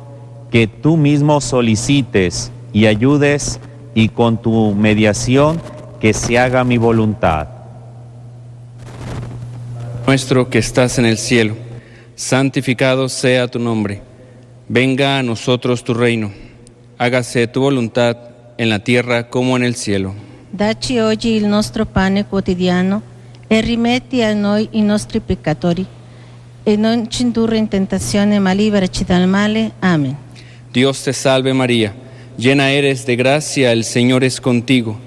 que 0.49 0.65
tú 0.65 0.97
mismo 0.97 1.41
solicites 1.41 2.51
y 2.73 2.87
ayudes 2.87 3.59
y 3.93 4.09
con 4.09 4.41
tu 4.41 4.73
mediación 4.73 5.61
que 5.99 6.13
se 6.13 6.39
haga 6.39 6.63
mi 6.63 6.79
voluntad. 6.79 7.47
Nuestro 10.07 10.49
que 10.49 10.57
estás 10.57 10.97
en 10.97 11.05
el 11.05 11.19
cielo, 11.19 11.53
santificado 12.15 13.07
sea 13.09 13.47
tu 13.47 13.59
nombre. 13.59 14.10
Venga 14.73 15.17
a 15.17 15.21
nosotros 15.21 15.83
tu 15.83 15.93
reino. 15.93 16.31
Hágase 16.97 17.45
tu 17.47 17.59
voluntad 17.59 18.15
en 18.57 18.69
la 18.69 18.79
tierra 18.79 19.27
como 19.27 19.57
en 19.57 19.63
el 19.63 19.75
cielo. 19.75 20.15
Dacci 20.49 20.97
oggi 20.99 21.31
il 21.31 21.45
nostro 21.45 21.85
pane 21.85 22.23
quotidiano 22.25 23.01
e 23.49 23.59
rimetti 23.59 24.23
a 24.23 24.33
noi 24.33 24.69
i 24.71 24.81
nostri 24.81 25.19
peccatori 25.19 25.85
e 26.63 26.77
non 26.77 27.09
ci 27.09 27.23
indurre 27.23 27.57
in 27.57 27.67
tentazione 27.67 28.39
ma 28.39 28.53
liberaci 28.53 29.03
dal 29.03 29.27
male. 29.27 29.73
Amen. 29.79 30.15
Dios 30.71 31.03
te 31.03 31.11
salve 31.11 31.51
María, 31.51 31.93
llena 32.37 32.71
eres 32.71 33.05
de 33.05 33.17
gracia, 33.17 33.73
el 33.73 33.83
Señor 33.83 34.23
es 34.23 34.39
contigo. 34.39 34.97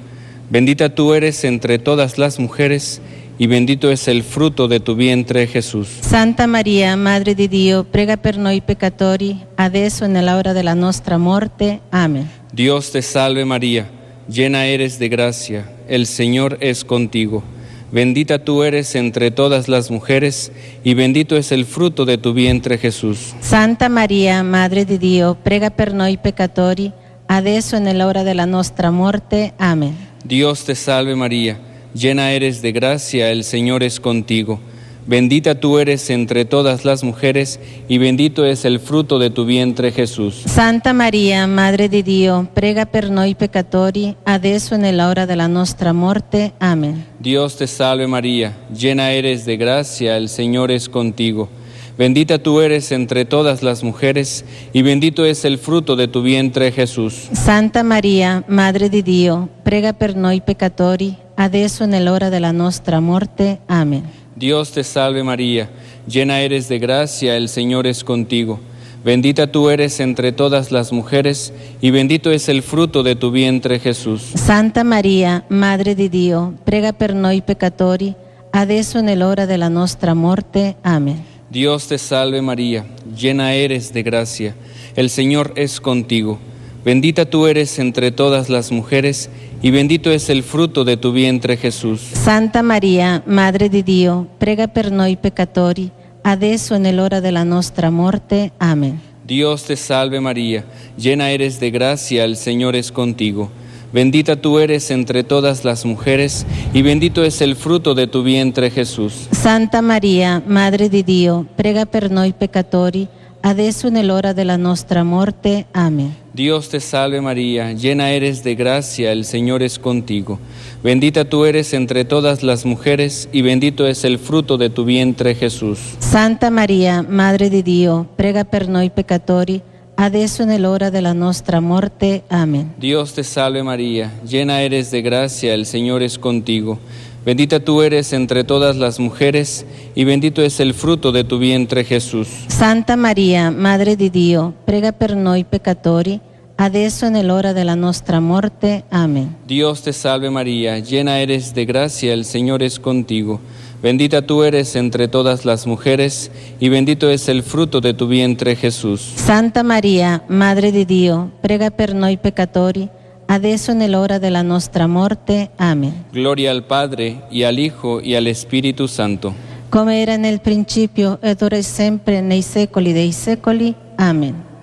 Bendita 0.51 0.95
tú 0.95 1.15
eres 1.15 1.43
entre 1.43 1.79
todas 1.79 2.19
las 2.19 2.39
mujeres 2.39 3.01
y 3.39 3.47
bendito 3.47 3.91
es 3.91 4.09
el 4.09 4.23
fruto 4.23 4.69
de 4.69 4.81
tu 4.81 4.95
vientre 4.95 5.47
Jesús. 5.47 5.89
Santa 6.01 6.47
Maria, 6.47 6.97
Madre 6.97 7.35
di 7.35 7.49
Dio, 7.49 7.85
prega 7.85 8.17
per 8.17 8.37
noi 8.37 8.61
peccatori, 8.61 9.39
adesso 9.57 10.05
e 10.05 10.09
nell'ora 10.09 10.53
della 10.53 10.75
nostra 10.75 11.19
morte. 11.19 11.81
Amen. 11.91 12.29
Dios 12.53 12.91
te 12.91 13.03
salve 13.03 13.45
María, 13.45 13.89
llena 14.29 14.67
eres 14.67 14.99
de 14.99 15.09
gracia, 15.09 15.69
el 15.89 16.07
Señor 16.07 16.59
es 16.61 16.85
contigo. 16.85 17.43
Bendita 17.91 18.41
tú 18.41 18.65
eres 18.65 18.95
entre 18.97 19.31
todas 19.31 19.69
las 19.69 19.91
mujeres 19.91 20.51
y 20.83 20.95
bendito 20.95 21.37
es 21.37 21.53
el 21.53 21.65
fruto 21.65 22.05
de 22.05 22.19
tu 22.19 22.33
vientre 22.33 22.77
Jesús. 22.77 23.35
Santa 23.41 23.89
Maria, 23.89 24.43
Madre 24.43 24.85
di 24.85 24.99
Dio, 24.99 25.37
prega 25.37 25.71
per 25.71 25.93
noi 25.93 26.17
peccatori, 26.17 26.91
adesso 27.27 27.77
e 27.77 27.79
nell'ora 27.79 28.23
della 28.23 28.47
nostra 28.47 28.91
morte. 28.91 29.53
Amen. 29.59 29.97
Dios 30.25 30.65
te 30.65 30.75
salve 30.75 31.15
María, 31.15 31.57
llena 31.95 32.33
eres 32.33 32.61
de 32.61 32.73
gracia, 32.73 33.31
el 33.31 33.45
Señor 33.45 33.83
es 33.83 34.01
contigo. 34.01 34.61
Bendita 35.07 35.55
tú 35.55 35.79
eres 35.79 36.09
entre 36.09 36.47
todas 36.47 36.87
las 36.87 37.05
mujeres 37.05 37.61
y 37.89 37.99
bendito 37.99 38.47
es 38.47 38.65
el 38.65 38.81
fruto 38.81 39.19
de 39.19 39.29
tu 39.29 39.45
vientre 39.45 39.93
Jesús. 39.93 40.43
Santa 40.47 40.95
Maria, 40.95 41.47
Madre 41.47 41.91
di 41.91 42.03
Dio, 42.03 42.49
prega 42.55 42.87
per 42.87 43.11
noi 43.11 43.35
peccatori, 43.35 44.17
adesso 44.25 44.75
e 44.75 44.79
nell'ora 44.79 45.27
della 45.27 45.47
nostra 45.47 45.93
morte. 45.93 46.55
Amen. 46.59 47.05
Dios 47.19 47.57
te 47.57 47.67
salve 47.67 48.07
María, 48.07 48.57
llena 48.75 49.13
eres 49.13 49.45
de 49.45 49.59
gracia, 49.59 50.17
el 50.17 50.31
Señor 50.31 50.71
es 50.71 50.89
contigo. 50.89 51.51
Bendita 51.97 52.39
tú 52.39 52.61
eres 52.61 52.91
entre 52.91 53.25
todas 53.25 53.63
las 53.63 53.85
mujeres 53.85 54.45
y 54.73 54.83
bendito 54.83 55.25
es 55.25 55.45
el 55.45 55.59
fruto 55.59 55.95
de 55.95 56.09
tu 56.09 56.23
vientre 56.23 56.73
Jesús. 56.73 57.29
Santa 57.33 57.85
Maria, 57.85 58.43
Madre 58.49 58.89
di 58.89 59.01
Dio, 59.03 59.49
prega 59.63 59.93
per 59.93 60.17
noi 60.17 60.41
peccatori, 60.41 61.17
adesso 61.37 61.85
e 61.85 61.87
nell'ora 61.87 62.31
della 62.31 62.51
nostra 62.51 62.99
morte. 62.99 63.61
Amen. 63.67 64.03
Dios 64.35 64.73
te 64.73 64.83
salve 64.83 65.23
María, 65.23 65.71
llena 66.09 66.41
eres 66.41 66.69
de 66.69 66.81
gracia, 66.81 67.37
el 67.37 67.49
Señor 67.49 67.87
es 67.87 68.03
contigo. 68.03 68.59
Bendita 69.05 69.47
tú 69.47 69.69
eres 69.69 70.01
entre 70.01 70.33
todas 70.33 70.73
las 70.73 70.91
mujeres 70.91 71.53
y 71.81 71.93
bendito 71.93 72.33
es 72.33 72.49
el 72.49 72.63
fruto 72.63 73.05
de 73.05 73.15
tu 73.15 73.31
vientre 73.31 73.79
Jesús. 73.79 74.33
Santa 74.35 74.83
Maria, 74.83 75.45
Madre 75.49 75.95
di 75.95 76.09
Dio, 76.09 76.55
prega 76.65 76.93
per 76.93 77.15
noi 77.15 77.41
peccatori, 77.43 78.13
adesso 78.51 78.99
e 78.99 79.03
nell'ora 79.03 79.47
della 79.47 79.69
nostra 79.69 80.15
morte. 80.15 80.75
Amen. 80.83 81.34
Dios 81.55 81.87
te 81.87 81.99
salve 81.99 82.43
María, 82.43 82.85
llena 83.17 83.55
eres 83.55 83.93
de 83.93 84.03
gracia, 84.03 84.57
el 84.97 85.09
Señor 85.09 85.53
es 85.55 85.81
contigo. 85.81 86.41
Bendita 86.85 87.27
tú 87.27 87.47
eres 87.47 87.79
entre 87.79 88.11
todas 88.11 88.49
las 88.49 88.73
mujeres 88.73 89.31
y 89.63 89.71
bendito 89.71 90.11
es 90.11 90.31
el 90.31 90.43
fruto 90.43 90.83
de 90.85 90.97
tu 90.97 91.13
vientre 91.13 91.57
Jesús. 91.57 92.01
Santa 92.01 92.65
Maria, 92.65 93.23
Madre 93.25 93.69
di 93.69 93.85
Dio, 93.85 94.27
prega 94.37 94.67
per 94.67 94.91
noi 94.91 95.17
peccatori, 95.17 95.89
adesso 96.23 96.75
e 96.75 96.79
nell'ora 96.79 97.21
della 97.21 97.45
nostra 97.45 97.89
morte. 97.89 98.51
Amen. 98.59 99.01
Dios 99.25 99.63
te 99.63 99.77
salve 99.77 100.19
María, 100.19 100.65
llena 100.97 101.31
eres 101.31 101.61
de 101.61 101.71
gracia, 101.71 102.25
el 102.25 102.37
Señor 102.37 102.75
es 102.75 102.91
contigo. 102.91 103.49
Bendita 103.95 104.35
tú 104.35 104.59
eres 104.59 104.91
entre 104.91 105.23
todas 105.23 105.65
las 105.65 105.85
mujeres 105.85 106.45
y 106.73 106.83
bendito 106.83 107.23
es 107.23 107.41
el 107.41 107.55
fruto 107.55 107.95
de 107.95 108.09
tu 108.09 108.25
vientre 108.25 108.69
Jesús. 108.69 109.29
Santa 109.31 109.83
Maria, 109.83 110.43
Madre 110.49 110.89
di 110.89 111.05
Dio, 111.05 111.47
prega 111.55 111.87
per 111.87 112.11
noi 112.11 112.33
peccatori, 112.33 113.07
adesso 113.43 113.87
e 113.87 113.91
nell'ora 113.91 114.33
della 114.33 114.57
nostra 114.57 115.05
morte. 115.05 115.67
Amen. 115.71 116.13
Dios 116.33 116.71
te 116.71 116.81
salve 116.81 117.21
María, 117.21 117.71
llena 117.71 118.11
eres 118.11 118.43
de 118.43 118.57
gracia, 118.57 119.13
el 119.13 119.25
Señor 119.25 119.63
es 119.63 119.79
contigo. 119.79 120.41
Bendita 120.83 121.25
tú 121.25 121.45
eres 121.45 121.73
entre 121.73 122.05
todas 122.05 122.43
las 122.43 122.65
mujeres 122.65 123.29
y 123.31 123.43
bendito 123.43 123.87
es 123.87 124.03
el 124.03 124.19
fruto 124.19 124.57
de 124.57 124.71
tu 124.71 124.85
vientre 124.85 125.37
Jesús. 125.37 125.79
Santa 126.01 126.51
Maria, 126.51 127.07
Madre 127.09 127.49
di 127.49 127.63
Dio, 127.63 128.09
prega 128.17 128.43
per 128.43 128.67
noi 128.67 128.91
peccatori, 128.91 129.63
adesso 129.97 130.43
e 130.43 130.47
nell'ora 130.47 130.91
della 130.91 131.13
nostra 131.13 131.61
morte. 131.61 132.23
Amen. 132.29 132.75
Dios 132.77 133.13
te 133.13 133.23
salve 133.23 133.63
María, 133.63 134.13
llena 134.27 134.61
eres 134.63 134.91
de 134.91 135.03
gracia, 135.03 135.55
el 135.55 135.67
Señor 135.67 136.03
es 136.03 136.19
contigo. 136.19 136.79
Bendita 137.25 137.59
tú 137.59 137.81
eres 137.81 138.13
entre 138.13 138.45
todas 138.45 138.77
las 138.77 139.01
mujeres 139.01 139.65
y 139.95 140.05
bendito 140.05 140.43
es 140.43 140.61
el 140.61 140.75
fruto 140.75 141.11
de 141.11 141.25
tu 141.25 141.39
vientre 141.39 141.83
Jesús. 141.83 142.29
Santa 142.49 142.97
Maria, 142.97 143.51
Madre 143.51 143.97
di 143.97 144.11
Dio, 144.11 144.53
prega 144.67 144.93
per 144.93 145.17
noi 145.17 145.45
peccatori, 145.45 146.21
adesso 146.57 147.07
e 147.07 147.09
nell'ora 147.09 147.55
della 147.55 147.75
nostra 147.75 148.21
morte. 148.21 148.85
Amen. 148.91 149.37
Dios 149.47 149.81
te 149.81 149.95
salve 149.95 150.29
María, 150.29 150.79
llena 150.81 151.19
eres 151.19 151.55
de 151.55 151.65
gracia, 151.65 152.13
el 152.13 152.27
Señor 152.27 152.63
es 152.63 152.79
contigo. 152.79 153.41
Bendita 153.85 154.23
tú 154.23 154.45
eres 154.45 154.77
entre 154.77 155.09
todas 155.09 155.45
las 155.45 155.67
mujeres 155.67 156.31
y 156.59 156.71
bendito 156.71 157.11
es 157.11 157.29
el 157.29 157.43
fruto 157.43 157.83
de 157.83 157.93
tu 157.93 158.09
vientre 158.09 158.57
Jesús. 158.57 159.13
Santa 159.15 159.63
Maria, 159.63 160.23
Madre 160.27 160.73
di 160.73 160.87
Dio, 160.87 161.31
prega 161.43 161.71
per 161.71 161.93
noi 161.93 162.17
peccatori, 162.17 162.89
adesso 163.27 163.73
e 163.73 163.75
nell'ora 163.75 164.17
della 164.17 164.41
nostra 164.41 164.87
morte. 164.87 165.51
Amen. 165.57 166.07
Gloria 166.13 166.51
al 166.51 166.65
Padre 166.65 167.27
y 167.31 167.43
al 167.43 167.59
Hijo 167.59 168.01
y 168.01 168.15
al 168.15 168.27
Espíritu 168.27 168.89
Santo. 168.89 169.35
Come 169.69 170.01
era 170.01 170.17
nel 170.17 170.41
principio 170.41 171.19
ed 171.21 171.43
ora 171.43 171.59
e 171.59 171.63
sempre 171.63 172.23
nei 172.23 172.41
secoli 172.41 172.95
dei 172.95 173.13
secoli. 173.13 173.75
Amen. 173.97 174.54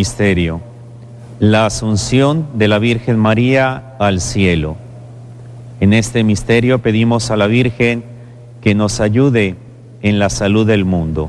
Misterio. 0.00 0.62
La 1.40 1.66
asunción 1.66 2.46
de 2.54 2.68
la 2.68 2.78
Virgen 2.78 3.18
María 3.18 3.96
al 3.98 4.22
cielo. 4.22 4.78
En 5.78 5.92
este 5.92 6.24
misterio 6.24 6.78
pedimos 6.78 7.30
a 7.30 7.36
la 7.36 7.46
Virgen 7.46 8.02
que 8.62 8.74
nos 8.74 8.98
ayude 9.00 9.56
en 10.00 10.18
la 10.18 10.30
salud 10.30 10.66
del 10.66 10.86
mundo. 10.86 11.28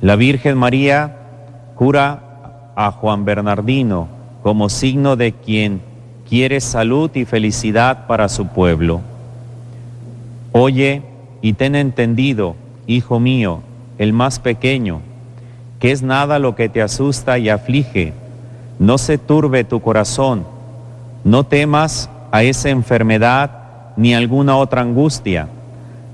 La 0.00 0.16
Virgen 0.16 0.56
María 0.56 1.14
cura 1.74 2.72
a 2.74 2.90
Juan 2.90 3.26
Bernardino 3.26 4.08
como 4.42 4.70
signo 4.70 5.16
de 5.16 5.32
quien 5.32 5.82
quiere 6.26 6.62
salud 6.62 7.10
y 7.14 7.26
felicidad 7.26 8.06
para 8.06 8.30
su 8.30 8.46
pueblo. 8.46 9.02
Oye 10.52 11.02
y 11.42 11.52
ten 11.52 11.74
entendido, 11.74 12.56
hijo 12.86 13.20
mío, 13.20 13.60
el 13.98 14.14
más 14.14 14.38
pequeño, 14.38 15.02
que 15.78 15.92
es 15.92 16.02
nada 16.02 16.38
lo 16.38 16.54
que 16.54 16.68
te 16.68 16.82
asusta 16.82 17.38
y 17.38 17.48
aflige. 17.48 18.12
No 18.78 18.98
se 18.98 19.18
turbe 19.18 19.64
tu 19.64 19.80
corazón, 19.80 20.44
no 21.24 21.44
temas 21.44 22.10
a 22.30 22.42
esa 22.42 22.68
enfermedad 22.68 23.50
ni 23.96 24.14
alguna 24.14 24.56
otra 24.56 24.82
angustia. 24.82 25.48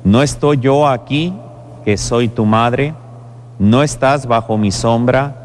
¿No 0.04 0.22
estoy 0.22 0.58
yo 0.58 0.88
aquí, 0.88 1.32
que 1.84 1.96
soy 1.96 2.28
tu 2.28 2.44
madre? 2.44 2.94
¿No 3.58 3.82
estás 3.82 4.26
bajo 4.26 4.56
mi 4.56 4.72
sombra? 4.72 5.36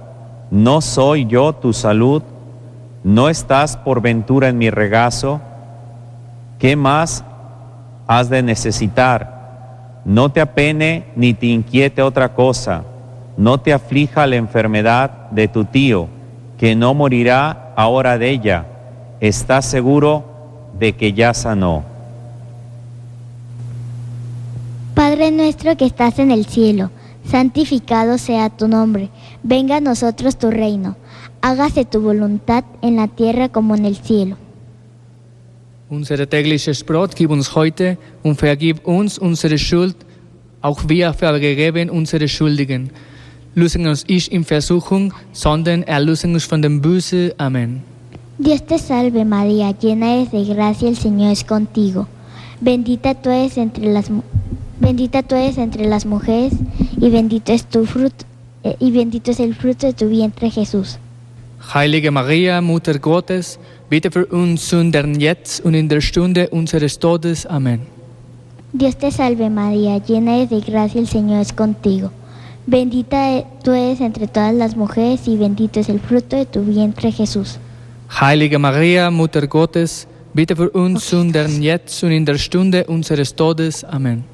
¿No 0.50 0.82
soy 0.82 1.26
yo 1.26 1.54
tu 1.54 1.74
salud? 1.74 2.24
¿No 3.04 3.30
estás 3.30 3.78
por 3.78 4.02
ventura 4.02 4.50
en 4.50 4.58
mi 4.58 4.70
regazo? 4.70 5.42
¿Qué 6.60 6.76
más 6.76 7.24
has 8.08 8.30
de 8.30 8.42
necesitar? 8.42 10.02
No 10.06 10.30
te 10.30 10.42
apene 10.42 11.06
ni 11.16 11.34
te 11.34 11.48
inquiete 11.48 12.02
otra 12.02 12.34
cosa. 12.34 12.84
No 13.38 13.60
te 13.60 13.72
aflija 13.72 14.26
la 14.26 14.36
enfermedad 14.36 15.30
de 15.30 15.48
tu 15.48 15.64
tío, 15.64 16.08
que 16.58 16.76
no 16.76 16.94
morirá 16.96 17.74
ahora 17.76 18.18
de 18.18 18.32
ella. 18.32 18.66
Estás 19.20 19.66
seguro 19.66 20.26
de 20.80 20.94
que 20.94 21.14
ya 21.14 21.34
sanó. 21.34 21.84
Padre 24.96 25.32
nuestro 25.32 25.78
que 25.78 25.86
estás 25.86 26.18
en 26.18 26.32
el 26.32 26.46
cielo, 26.48 26.90
santificado 27.24 28.18
sea 28.18 28.50
tu 28.50 28.68
nombre, 28.68 29.10
venga 29.44 29.78
a 29.78 29.82
nosotros 29.82 30.38
tu 30.38 30.50
reino, 30.50 30.96
hágase 31.42 31.86
tu 31.86 32.02
voluntad 32.02 32.64
en 32.82 32.96
la 32.96 33.08
tierra 33.08 33.50
como 33.50 33.76
en 33.76 33.86
el 33.86 33.98
cielo. 33.98 34.38
Unser 35.90 36.26
tägliches 36.28 36.84
Brot 36.84 37.14
gib 37.16 37.32
uns 37.32 37.56
heute 37.56 37.98
und 38.24 38.38
vergib 38.38 38.86
uns 38.86 39.18
unsere 39.20 39.58
Schuld, 39.58 39.96
auch 40.62 40.84
wir 40.88 41.14
vergeben 41.14 41.90
unsere 41.90 42.28
Schuldigen. 42.28 42.92
Lösen 43.58 43.88
uns 43.88 44.08
nicht 44.08 44.32
in 44.32 44.44
Versuchung, 44.44 45.16
sondern 45.34 45.82
erlösen 45.82 46.36
uns 46.36 46.46
von 46.46 46.62
dem 46.62 46.80
Böse. 46.80 47.34
Amen. 47.40 47.82
Dios 48.38 48.64
te 48.64 48.78
salve 48.78 49.26
María, 49.26 49.72
llena 49.72 50.18
eres 50.18 50.30
de 50.30 50.46
gracia, 50.46 50.88
el 50.88 50.96
Señor 50.96 51.32
es 51.32 51.44
contigo. 51.44 52.06
Bendita 52.62 53.16
tú 53.16 53.32
eres 53.32 53.58
entre 53.58 53.92
las 53.92 54.12
bendita 54.80 55.24
tú 55.24 55.34
eres 55.34 55.58
entre 55.58 55.88
las 55.88 56.06
mujeres 56.06 56.54
y 57.02 57.10
bendito 57.10 57.52
es 57.52 57.66
tu 57.66 57.88
fruto 57.88 58.26
eh, 58.64 58.76
y 58.80 58.92
bendito 58.92 59.32
es 59.32 59.40
el 59.40 59.56
fruto 59.56 59.88
de 59.88 59.94
tu 59.94 60.08
vientre 60.08 60.52
Jesús. 60.52 61.00
Heilige 61.74 62.12
Maria, 62.12 62.62
Mutter 62.62 63.00
Gottes, 63.00 63.58
bitte 63.90 64.12
für 64.12 64.28
uns 64.28 64.70
Sündern 64.70 65.20
jetzt 65.20 65.66
und 65.66 65.74
in 65.74 65.90
der 65.90 66.02
Stunde 66.02 66.48
unseres 66.52 67.00
Todes. 67.00 67.48
Amen. 67.48 67.80
Dios 68.72 68.96
te 68.98 69.10
salve 69.10 69.50
María, 69.50 69.98
llena 69.98 70.38
eres 70.38 70.52
de 70.52 70.62
gracia, 70.62 71.02
el 71.02 71.08
Señor 71.08 71.42
es 71.42 71.54
contigo. 71.54 72.12
Bendita 72.68 73.46
tú 73.64 73.72
eres 73.72 74.02
entre 74.02 74.28
todas 74.28 74.54
las 74.54 74.76
mujeres 74.76 75.26
y 75.26 75.38
bendito 75.38 75.80
es 75.80 75.88
el 75.88 76.02
fruto 76.02 76.36
de 76.36 76.46
tu 76.46 76.64
vientre 76.64 77.14
Jesús. 77.14 77.60
Heilige 78.10 78.58
Maria, 78.58 79.10
Mutter 79.10 79.48
Gottes, 79.48 80.06
bitte 80.34 80.54
für 80.54 80.70
uns 80.72 81.10
Sündern 81.10 81.62
jetzt 81.62 82.04
und 82.04 82.12
in 82.12 82.26
der 82.26 82.38
Stunde 82.38 82.84
unseres 82.88 83.34
Todes. 83.34 83.86
Amen. 83.86 84.26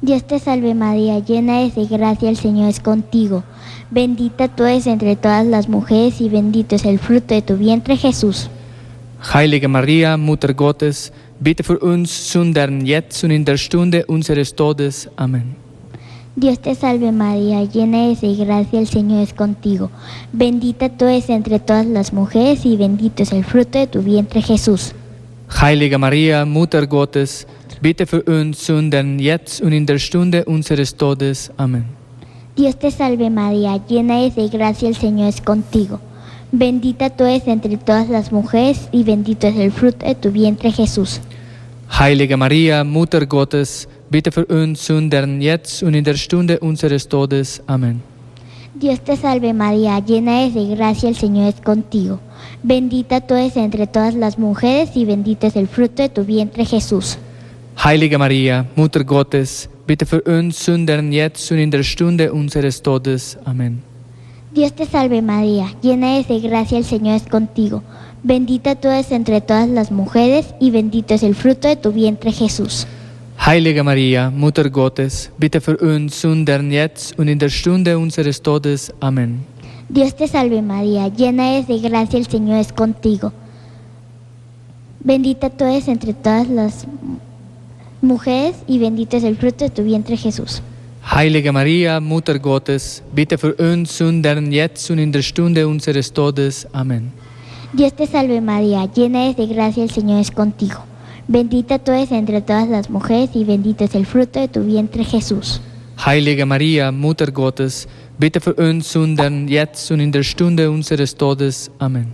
Dios 0.00 0.24
te 0.24 0.38
salve 0.38 0.74
María, 0.74 1.18
llena 1.18 1.60
eres 1.60 1.74
de 1.74 1.84
gracia, 1.84 2.30
el 2.30 2.38
Señor 2.38 2.70
es 2.70 2.80
contigo. 2.80 3.44
Bendita 3.90 4.48
tú 4.48 4.64
eres 4.64 4.86
entre 4.86 5.14
todas 5.14 5.44
las 5.46 5.68
mujeres 5.68 6.22
y 6.22 6.30
bendito 6.30 6.76
es 6.76 6.86
el 6.86 6.98
fruto 6.98 7.34
de 7.34 7.42
tu 7.42 7.56
vientre 7.58 7.98
Jesús. 7.98 8.48
Heilige 9.34 9.68
Maria, 9.68 10.16
Mutter 10.16 10.54
Gottes, 10.54 11.12
bitte 11.40 11.62
für 11.62 11.78
uns 11.78 12.32
Sündern 12.32 12.86
jetzt 12.86 13.22
und 13.22 13.32
in 13.32 13.44
der 13.44 13.58
Stunde 13.58 14.06
unseres 14.06 14.54
Todes. 14.54 15.10
Amen. 15.16 15.63
Dios 16.36 16.58
te 16.58 16.74
salve 16.74 17.12
María, 17.12 17.62
llena 17.62 18.06
eres 18.06 18.20
de 18.20 18.34
gracia, 18.34 18.80
el 18.80 18.88
Señor 18.88 19.22
es 19.22 19.32
contigo. 19.32 19.90
Bendita 20.32 20.88
tú 20.88 21.04
eres 21.04 21.30
entre 21.30 21.60
todas 21.60 21.86
las 21.86 22.12
mujeres 22.12 22.66
y 22.66 22.76
bendito 22.76 23.22
es 23.22 23.32
el 23.32 23.44
fruto 23.44 23.78
de 23.78 23.86
tu 23.86 24.02
vientre 24.02 24.42
Jesús. 24.42 24.94
Heilige 25.62 25.96
Maria, 25.96 26.44
Mutter 26.44 26.88
Gottes, 26.88 27.46
bitte 27.80 28.06
für 28.06 28.24
uns 28.26 28.66
Sündern 28.66 29.20
jetzt 29.20 29.60
und 29.60 29.72
in 29.72 29.86
der 29.86 30.00
Stunde 30.00 30.44
unseres 30.46 30.96
Todes. 30.96 31.52
Amen. 31.56 31.84
Dios 32.56 32.76
te 32.80 32.90
salve 32.90 33.30
María, 33.30 33.80
llena 33.86 34.20
eres 34.20 34.34
de 34.34 34.48
gracia, 34.48 34.88
el 34.88 34.96
Señor 34.96 35.28
es 35.28 35.40
contigo. 35.40 36.00
Bendita 36.50 37.10
tú 37.10 37.24
eres 37.24 37.46
entre 37.46 37.76
todas 37.76 38.08
las 38.08 38.32
mujeres 38.32 38.88
y 38.90 39.04
bendito 39.04 39.46
es 39.46 39.56
el 39.56 39.70
fruto 39.70 40.04
de 40.04 40.16
tu 40.16 40.32
vientre 40.32 40.72
Jesús. 40.72 41.20
Heilige 41.88 42.36
Maria, 42.36 42.84
Mutter 42.84 43.26
Gottes, 43.26 43.88
bitte 44.10 44.32
für 44.32 44.46
uns 44.46 44.86
Sündern 44.86 45.40
jetzt 45.40 45.82
und 45.82 45.94
in 45.94 46.04
der 46.04 46.14
Stunde 46.14 46.58
unseres 46.60 47.08
Todes. 47.08 47.62
Amen. 47.66 48.02
Dios 48.74 49.00
te 49.00 49.16
salve 49.16 49.52
María, 49.54 50.00
llena 50.00 50.42
eres 50.42 50.54
de 50.54 50.74
gracia, 50.74 51.08
el 51.08 51.14
Señor 51.14 51.48
es 51.48 51.60
contigo. 51.60 52.18
Bendita 52.62 53.20
tú 53.20 53.34
eres 53.34 53.56
entre 53.56 53.86
todas 53.86 54.14
las 54.14 54.36
mujeres 54.36 54.90
y 54.96 55.04
bendito 55.04 55.46
es 55.46 55.54
el 55.54 55.68
fruto 55.68 56.02
de 56.02 56.08
tu 56.08 56.24
vientre 56.24 56.64
Jesús. 56.64 57.16
Heilige 57.76 58.18
Maria, 58.18 58.66
Mutter 58.74 59.04
Gottes, 59.04 59.68
bitte 59.86 60.06
für 60.06 60.22
uns 60.22 60.64
Sündern 60.64 61.12
jetzt 61.12 61.52
und 61.52 61.58
in 61.58 61.70
der 61.70 61.84
Stunde 61.84 62.32
unseres 62.32 62.82
Todes. 62.82 63.38
Amen. 63.44 63.82
Dios 64.52 64.72
te 64.72 64.86
salve 64.86 65.22
María, 65.22 65.66
llena 65.80 66.16
eres 66.16 66.28
de 66.28 66.40
gracia, 66.40 66.78
el 66.78 66.84
Señor 66.84 67.16
es 67.16 67.26
contigo. 67.28 67.82
Bendita 68.24 68.74
tú 68.74 68.88
eres 68.88 69.12
entre 69.12 69.42
todas 69.42 69.68
las 69.68 69.90
mujeres 69.90 70.54
y 70.58 70.70
bendito 70.70 71.12
es 71.12 71.22
el 71.22 71.34
fruto 71.34 71.68
de 71.68 71.76
tu 71.76 71.92
vientre 71.92 72.32
Jesús. 72.32 72.86
Heilige 73.36 73.82
Maria, 73.82 74.30
Mutter 74.30 74.70
Gottes, 74.70 75.30
bitte 75.36 75.60
für 75.60 75.76
uns 75.76 76.22
Sündern 76.22 76.70
jetzt 76.70 77.18
und 77.18 77.28
in 77.28 77.38
der 77.38 77.50
Stunde 77.50 77.98
unseres 77.98 78.40
Todes. 78.40 78.94
Amen. 79.00 79.44
Dios 79.90 80.16
te 80.16 80.26
salve 80.26 80.62
María, 80.62 81.08
llena 81.08 81.52
eres 81.52 81.66
de 81.66 81.78
gracia, 81.78 82.18
el 82.18 82.26
Señor 82.26 82.60
es 82.60 82.72
contigo. 82.72 83.30
Bendita 85.00 85.50
tú 85.50 85.64
eres 85.64 85.86
entre 85.88 86.14
todas 86.14 86.48
las 86.48 86.86
mujeres 88.00 88.56
y 88.66 88.78
bendito 88.78 89.18
es 89.18 89.24
el 89.24 89.36
fruto 89.36 89.66
de 89.66 89.70
tu 89.70 89.82
vientre 89.82 90.16
Jesús. 90.16 90.62
Heilige 91.14 91.52
Maria, 91.52 92.00
Mutter 92.00 92.38
Gottes, 92.38 93.02
bitte 93.14 93.36
für 93.36 93.54
uns 93.56 93.98
Sündern 93.98 94.50
jetzt 94.50 94.90
und 94.90 94.98
in 94.98 95.12
der 95.12 95.20
Stunde 95.20 95.68
unseres 95.68 96.10
Todes. 96.10 96.66
Amen. 96.72 97.12
Dios 97.74 97.92
te 97.92 98.06
salve 98.06 98.40
María, 98.40 98.86
llena 98.86 99.24
eres 99.24 99.36
de 99.36 99.46
gracia, 99.46 99.82
el 99.82 99.90
Señor 99.90 100.20
es 100.20 100.30
contigo. 100.30 100.84
Bendita 101.26 101.80
tú 101.80 101.90
eres 101.90 102.12
entre 102.12 102.40
todas 102.40 102.68
las 102.68 102.88
mujeres 102.88 103.30
y 103.34 103.42
bendito 103.42 103.82
es 103.82 103.96
el 103.96 104.06
fruto 104.06 104.38
de 104.38 104.46
tu 104.46 104.62
vientre 104.62 105.02
Jesús. 105.02 105.60
Heilige 106.06 106.44
Maria, 106.44 106.92
Mutter 106.92 107.32
Gottes, 107.32 107.88
bitte 108.16 108.40
für 108.40 108.54
uns 108.54 108.92
Sündern 108.92 109.48
jetzt 109.48 109.90
und 109.90 109.98
in 109.98 110.12
der 110.12 110.22
Stunde 110.22 110.70
unseres 110.70 111.16
Todes. 111.16 111.72
Amen. 111.80 112.12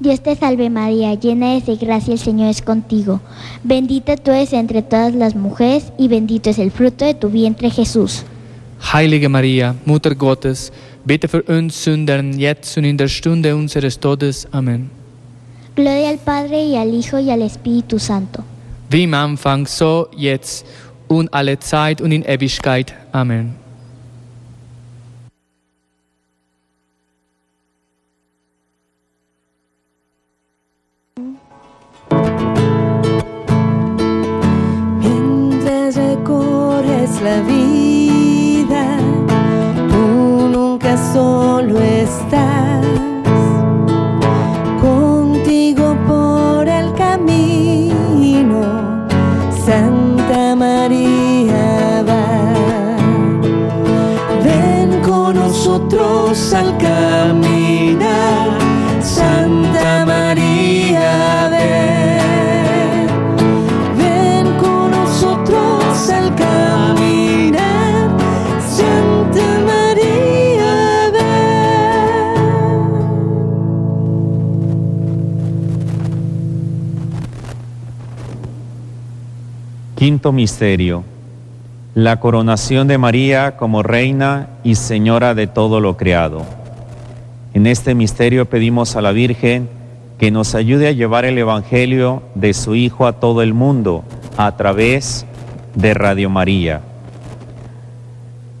Dios 0.00 0.20
te 0.20 0.36
salve 0.36 0.68
María, 0.68 1.14
llena 1.14 1.52
eres 1.54 1.64
de 1.64 1.76
gracia, 1.76 2.12
el 2.12 2.18
Señor 2.18 2.50
es 2.50 2.60
contigo. 2.60 3.22
Bendita 3.64 4.16
tú 4.18 4.32
eres 4.32 4.52
entre 4.52 4.82
todas 4.82 5.14
las 5.14 5.34
mujeres 5.34 5.94
y 5.96 6.08
bendito 6.08 6.50
es 6.50 6.58
el 6.58 6.70
fruto 6.70 7.06
de 7.06 7.14
tu 7.14 7.30
vientre 7.30 7.70
Jesús. 7.70 8.22
Heilige 8.92 9.30
Maria, 9.30 9.74
Mutter 9.86 10.14
Gottes, 10.14 10.74
bitte 11.04 11.28
für 11.28 11.42
uns 11.42 11.84
Sündern 11.84 12.38
jetzt 12.38 12.76
und 12.76 12.84
in 12.84 12.96
der 12.96 13.08
Stunde 13.08 13.54
unseres 13.54 13.98
Todes. 13.98 14.46
Amen. 14.52 14.90
Gloria 15.74 16.08
al 16.08 16.18
Padre 16.18 16.60
y 16.64 16.76
al 16.76 16.90
Hijo 16.90 17.18
y 17.18 17.30
al 17.30 17.42
Espíritu 17.42 17.98
Santo. 17.98 18.42
Wie 18.90 19.04
im 19.04 19.14
Anfang, 19.14 19.66
so 19.66 20.08
jetzt 20.16 20.66
und 21.08 21.32
alle 21.32 21.58
Zeit 21.58 22.00
und 22.00 22.12
in 22.12 22.24
Ewigkeit. 22.24 22.94
Amen. 23.12 23.67
Nunca 41.18 41.47
Quinto 80.08 80.32
misterio. 80.32 81.04
La 81.94 82.18
coronación 82.18 82.88
de 82.88 82.96
María 82.96 83.58
como 83.58 83.82
reina 83.82 84.48
y 84.64 84.76
señora 84.76 85.34
de 85.34 85.46
todo 85.46 85.80
lo 85.80 85.98
creado. 85.98 86.46
En 87.52 87.66
este 87.66 87.94
misterio 87.94 88.46
pedimos 88.46 88.96
a 88.96 89.02
la 89.02 89.12
Virgen 89.12 89.68
que 90.16 90.30
nos 90.30 90.54
ayude 90.54 90.88
a 90.88 90.92
llevar 90.92 91.26
el 91.26 91.36
Evangelio 91.36 92.22
de 92.34 92.54
su 92.54 92.74
Hijo 92.74 93.06
a 93.06 93.20
todo 93.20 93.42
el 93.42 93.52
mundo 93.52 94.02
a 94.38 94.56
través 94.56 95.26
de 95.74 95.92
Radio 95.92 96.30
María. 96.30 96.80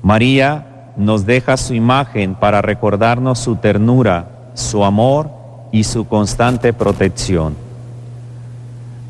María 0.02 0.92
nos 0.98 1.24
deja 1.24 1.56
su 1.56 1.72
imagen 1.72 2.34
para 2.34 2.60
recordarnos 2.60 3.38
su 3.38 3.56
ternura, 3.56 4.50
su 4.52 4.84
amor 4.84 5.30
y 5.72 5.84
su 5.84 6.06
constante 6.06 6.74
protección. 6.74 7.67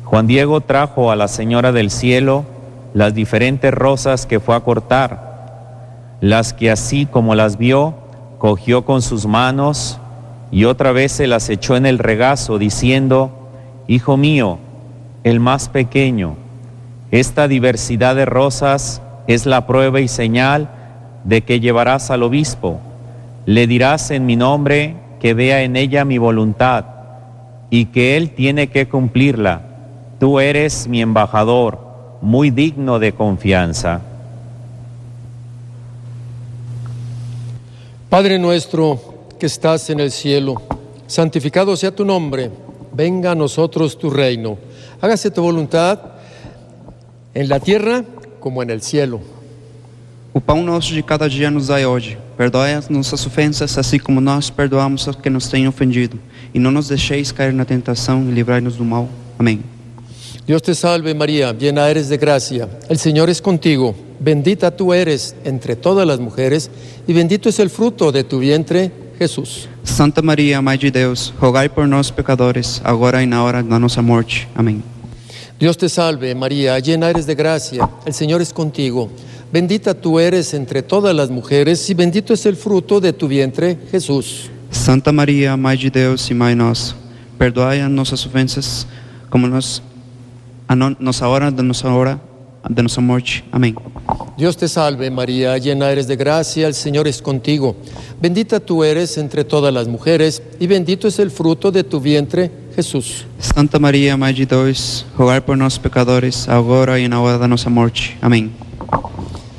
Juan 0.09 0.25
Diego 0.25 0.59
trajo 0.61 1.11
a 1.11 1.15
la 1.15 1.27
Señora 1.27 1.71
del 1.71 1.91
Cielo 1.91 2.43
las 2.95 3.13
diferentes 3.13 3.71
rosas 3.71 4.25
que 4.25 4.39
fue 4.39 4.55
a 4.55 4.61
cortar, 4.61 6.17
las 6.19 6.51
que 6.51 6.71
así 6.71 7.05
como 7.05 7.35
las 7.35 7.59
vio, 7.59 7.93
cogió 8.39 8.85
con 8.85 9.03
sus 9.03 9.27
manos 9.27 9.99
y 10.49 10.65
otra 10.65 10.93
vez 10.93 11.11
se 11.11 11.27
las 11.27 11.47
echó 11.51 11.75
en 11.75 11.85
el 11.85 11.99
regazo, 11.99 12.57
diciendo, 12.57 13.51
Hijo 13.87 14.17
mío, 14.17 14.57
el 15.23 15.39
más 15.39 15.69
pequeño, 15.69 16.37
esta 17.11 17.47
diversidad 17.47 18.15
de 18.15 18.25
rosas 18.25 19.03
es 19.27 19.45
la 19.45 19.67
prueba 19.67 19.99
y 19.99 20.07
señal 20.07 20.69
de 21.23 21.43
que 21.43 21.59
llevarás 21.59 22.09
al 22.09 22.23
obispo. 22.23 22.79
Le 23.45 23.67
dirás 23.67 24.09
en 24.09 24.25
mi 24.25 24.35
nombre 24.35 24.95
que 25.19 25.35
vea 25.35 25.61
en 25.61 25.75
ella 25.75 26.03
mi 26.03 26.17
voluntad 26.17 26.85
y 27.69 27.85
que 27.85 28.17
él 28.17 28.31
tiene 28.31 28.69
que 28.69 28.87
cumplirla. 28.87 29.68
Tú 30.19 30.39
eres 30.39 30.87
mi 30.87 31.01
embajador, 31.01 31.79
muy 32.21 32.51
digno 32.51 32.99
de 32.99 33.13
confianza. 33.13 34.01
Padre 38.09 38.37
nuestro 38.37 38.99
que 39.39 39.45
estás 39.45 39.89
en 39.89 40.01
el 40.01 40.11
cielo, 40.11 40.61
santificado 41.07 41.77
sea 41.77 41.95
tu 41.95 42.03
nombre, 42.03 42.51
venga 42.91 43.31
a 43.31 43.35
nosotros 43.35 43.97
tu 43.97 44.09
reino, 44.09 44.57
hágase 44.99 45.31
tu 45.31 45.41
voluntad 45.41 45.99
en 47.33 47.47
la 47.47 47.59
tierra 47.59 48.03
como 48.41 48.61
en 48.61 48.71
el 48.71 48.81
cielo. 48.81 49.21
O 50.33 50.39
pão 50.39 50.63
nosso 50.63 50.93
de 50.93 51.01
cada 51.01 51.27
dia 51.27 51.49
nos 51.49 51.67
dai 51.67 51.85
hoje. 51.85 52.17
Perdoe 52.37 52.73
as 52.73 52.87
nossas 52.87 53.25
ofensas, 53.25 53.77
assim 53.77 53.97
como 53.97 54.21
nós 54.21 54.49
perdoamos 54.49 55.07
aos 55.07 55.15
que 55.15 55.29
nos 55.29 55.47
têm 55.47 55.67
ofendido. 55.67 56.19
E 56.53 56.59
não 56.59 56.71
nos 56.71 56.87
deixeis 56.87 57.31
cair 57.31 57.51
na 57.51 57.65
tentação 57.65 58.21
e 58.29 58.31
livrai-nos 58.31 58.75
do 58.75 58.85
mal. 58.85 59.09
Amém. 59.39 59.63
Dios 60.49 60.63
te 60.63 60.73
salve 60.73 61.13
María, 61.13 61.53
llena 61.53 61.87
eres 61.91 62.09
de 62.09 62.17
gracia, 62.17 62.67
el 62.89 62.97
Señor 62.97 63.29
es 63.29 63.39
contigo, 63.39 63.93
bendita 64.19 64.75
tú 64.75 64.91
eres 64.95 65.35
entre 65.43 65.75
todas 65.75 66.07
las 66.07 66.19
mujeres 66.19 66.71
y 67.07 67.13
bendito 67.13 67.49
es 67.49 67.59
el 67.59 67.69
fruto 67.69 68.11
de 68.11 68.23
tu 68.23 68.39
vientre, 68.39 68.91
Jesús. 69.19 69.69
Santa 69.83 70.23
Maria, 70.23 70.59
Mãe 70.59 70.75
de 70.75 70.89
Deus, 70.89 71.31
rogai 71.39 71.69
por 71.69 71.87
nós 71.87 72.09
pecadores, 72.09 72.81
agora 72.83 73.21
e 73.21 73.27
na 73.27 73.43
hora 73.43 73.61
da 73.61 73.77
nossa 73.77 74.01
morte. 74.01 74.47
Amém. 74.55 74.81
Dios 75.59 75.77
te 75.77 75.87
salve 75.87 76.33
María, 76.33 76.79
llena 76.79 77.11
eres 77.11 77.27
de 77.27 77.35
gracia, 77.35 77.87
el 78.03 78.15
Señor 78.15 78.41
es 78.41 78.51
contigo, 78.51 79.11
bendita 79.53 79.93
tú 79.93 80.19
eres 80.19 80.55
entre 80.55 80.81
todas 80.81 81.13
las 81.13 81.29
mujeres 81.29 81.87
y 81.91 81.93
bendito 81.93 82.33
es 82.33 82.47
el 82.47 82.55
fruto 82.55 82.99
de 82.99 83.13
tu 83.13 83.27
vientre, 83.27 83.77
Jesús. 83.91 84.49
Santa 84.71 85.11
Maria, 85.11 85.55
Mãe 85.55 85.77
de 85.77 85.91
Deus 85.91 86.27
e 86.31 86.33
Mãe 86.33 86.55
nossa, 86.55 86.95
perdoai 87.37 87.81
as 87.81 87.91
nossas 87.91 88.25
ofensas, 88.25 88.87
como 89.29 89.45
nós 89.45 89.83
a 90.69 90.75
no- 90.75 90.95
nossa 90.99 91.27
hora 91.27 91.49
da 91.51 91.63
nossa 91.63 91.89
hora 91.89 92.21
da 92.69 92.83
nossa 92.83 93.01
morte. 93.01 93.43
Amém. 93.51 93.73
Dios 94.37 94.55
te 94.55 94.67
salve 94.67 95.09
María, 95.09 95.57
llena 95.57 95.89
eres 95.91 96.05
de 96.07 96.15
gracia, 96.15 96.67
el 96.67 96.73
Señor 96.75 97.07
es 97.07 97.21
contigo. 97.21 97.75
Bendita 98.21 98.59
tú 98.59 98.83
eres 98.83 99.17
entre 99.17 99.43
todas 99.43 99.73
las 99.73 99.87
mujeres 99.87 100.41
y 100.59 100.67
bendito 100.67 101.07
es 101.07 101.17
el 101.19 101.31
fruto 101.31 101.71
de 101.71 101.83
tu 101.83 101.99
vientre, 101.99 102.51
Jesús. 102.75 103.25
Santa 103.39 103.79
Maria, 103.79 104.15
Mãe 104.15 104.33
de 104.33 104.45
Deus, 104.45 105.05
rogai 105.17 105.41
por 105.41 105.57
nós 105.57 105.77
pecadores, 105.79 106.47
agora 106.47 106.99
e 106.99 107.07
na 107.09 107.19
hora 107.19 107.37
da 107.39 107.47
nossa 107.47 107.69
morte. 107.69 108.15
Amém. 108.21 108.51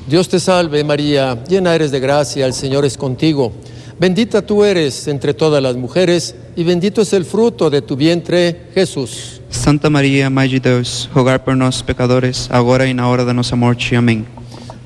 Dios 0.06 0.28
te 0.28 0.38
salve 0.38 0.82
María, 0.84 1.36
llena 1.48 1.74
eres 1.74 1.90
de 1.90 1.98
gracia, 2.00 2.46
el 2.46 2.52
Señor 2.54 2.84
es 2.84 2.96
contigo. 2.96 3.52
Bendita 3.98 4.40
tú 4.40 4.64
eres 4.64 5.06
entre 5.08 5.34
todas 5.34 5.62
las 5.62 5.76
mujeres 5.76 6.34
y 6.56 6.64
bendito 6.64 7.02
es 7.02 7.12
el 7.12 7.24
fruto 7.24 7.70
de 7.70 7.82
tu 7.82 7.96
vientre, 7.96 8.68
Jesús. 8.74 9.40
Santa 9.50 9.90
Maria, 9.90 10.30
Mãe 10.30 10.48
de 10.48 10.60
Deus, 10.60 11.08
rogai 11.14 11.38
por 11.38 11.56
nós 11.56 11.82
pecadores, 11.82 12.48
agora 12.50 12.86
e 12.86 12.94
na 12.94 13.08
hora 13.08 13.24
da 13.24 13.32
nossa 13.32 13.56
morte. 13.56 13.94
Amém. 13.96 14.24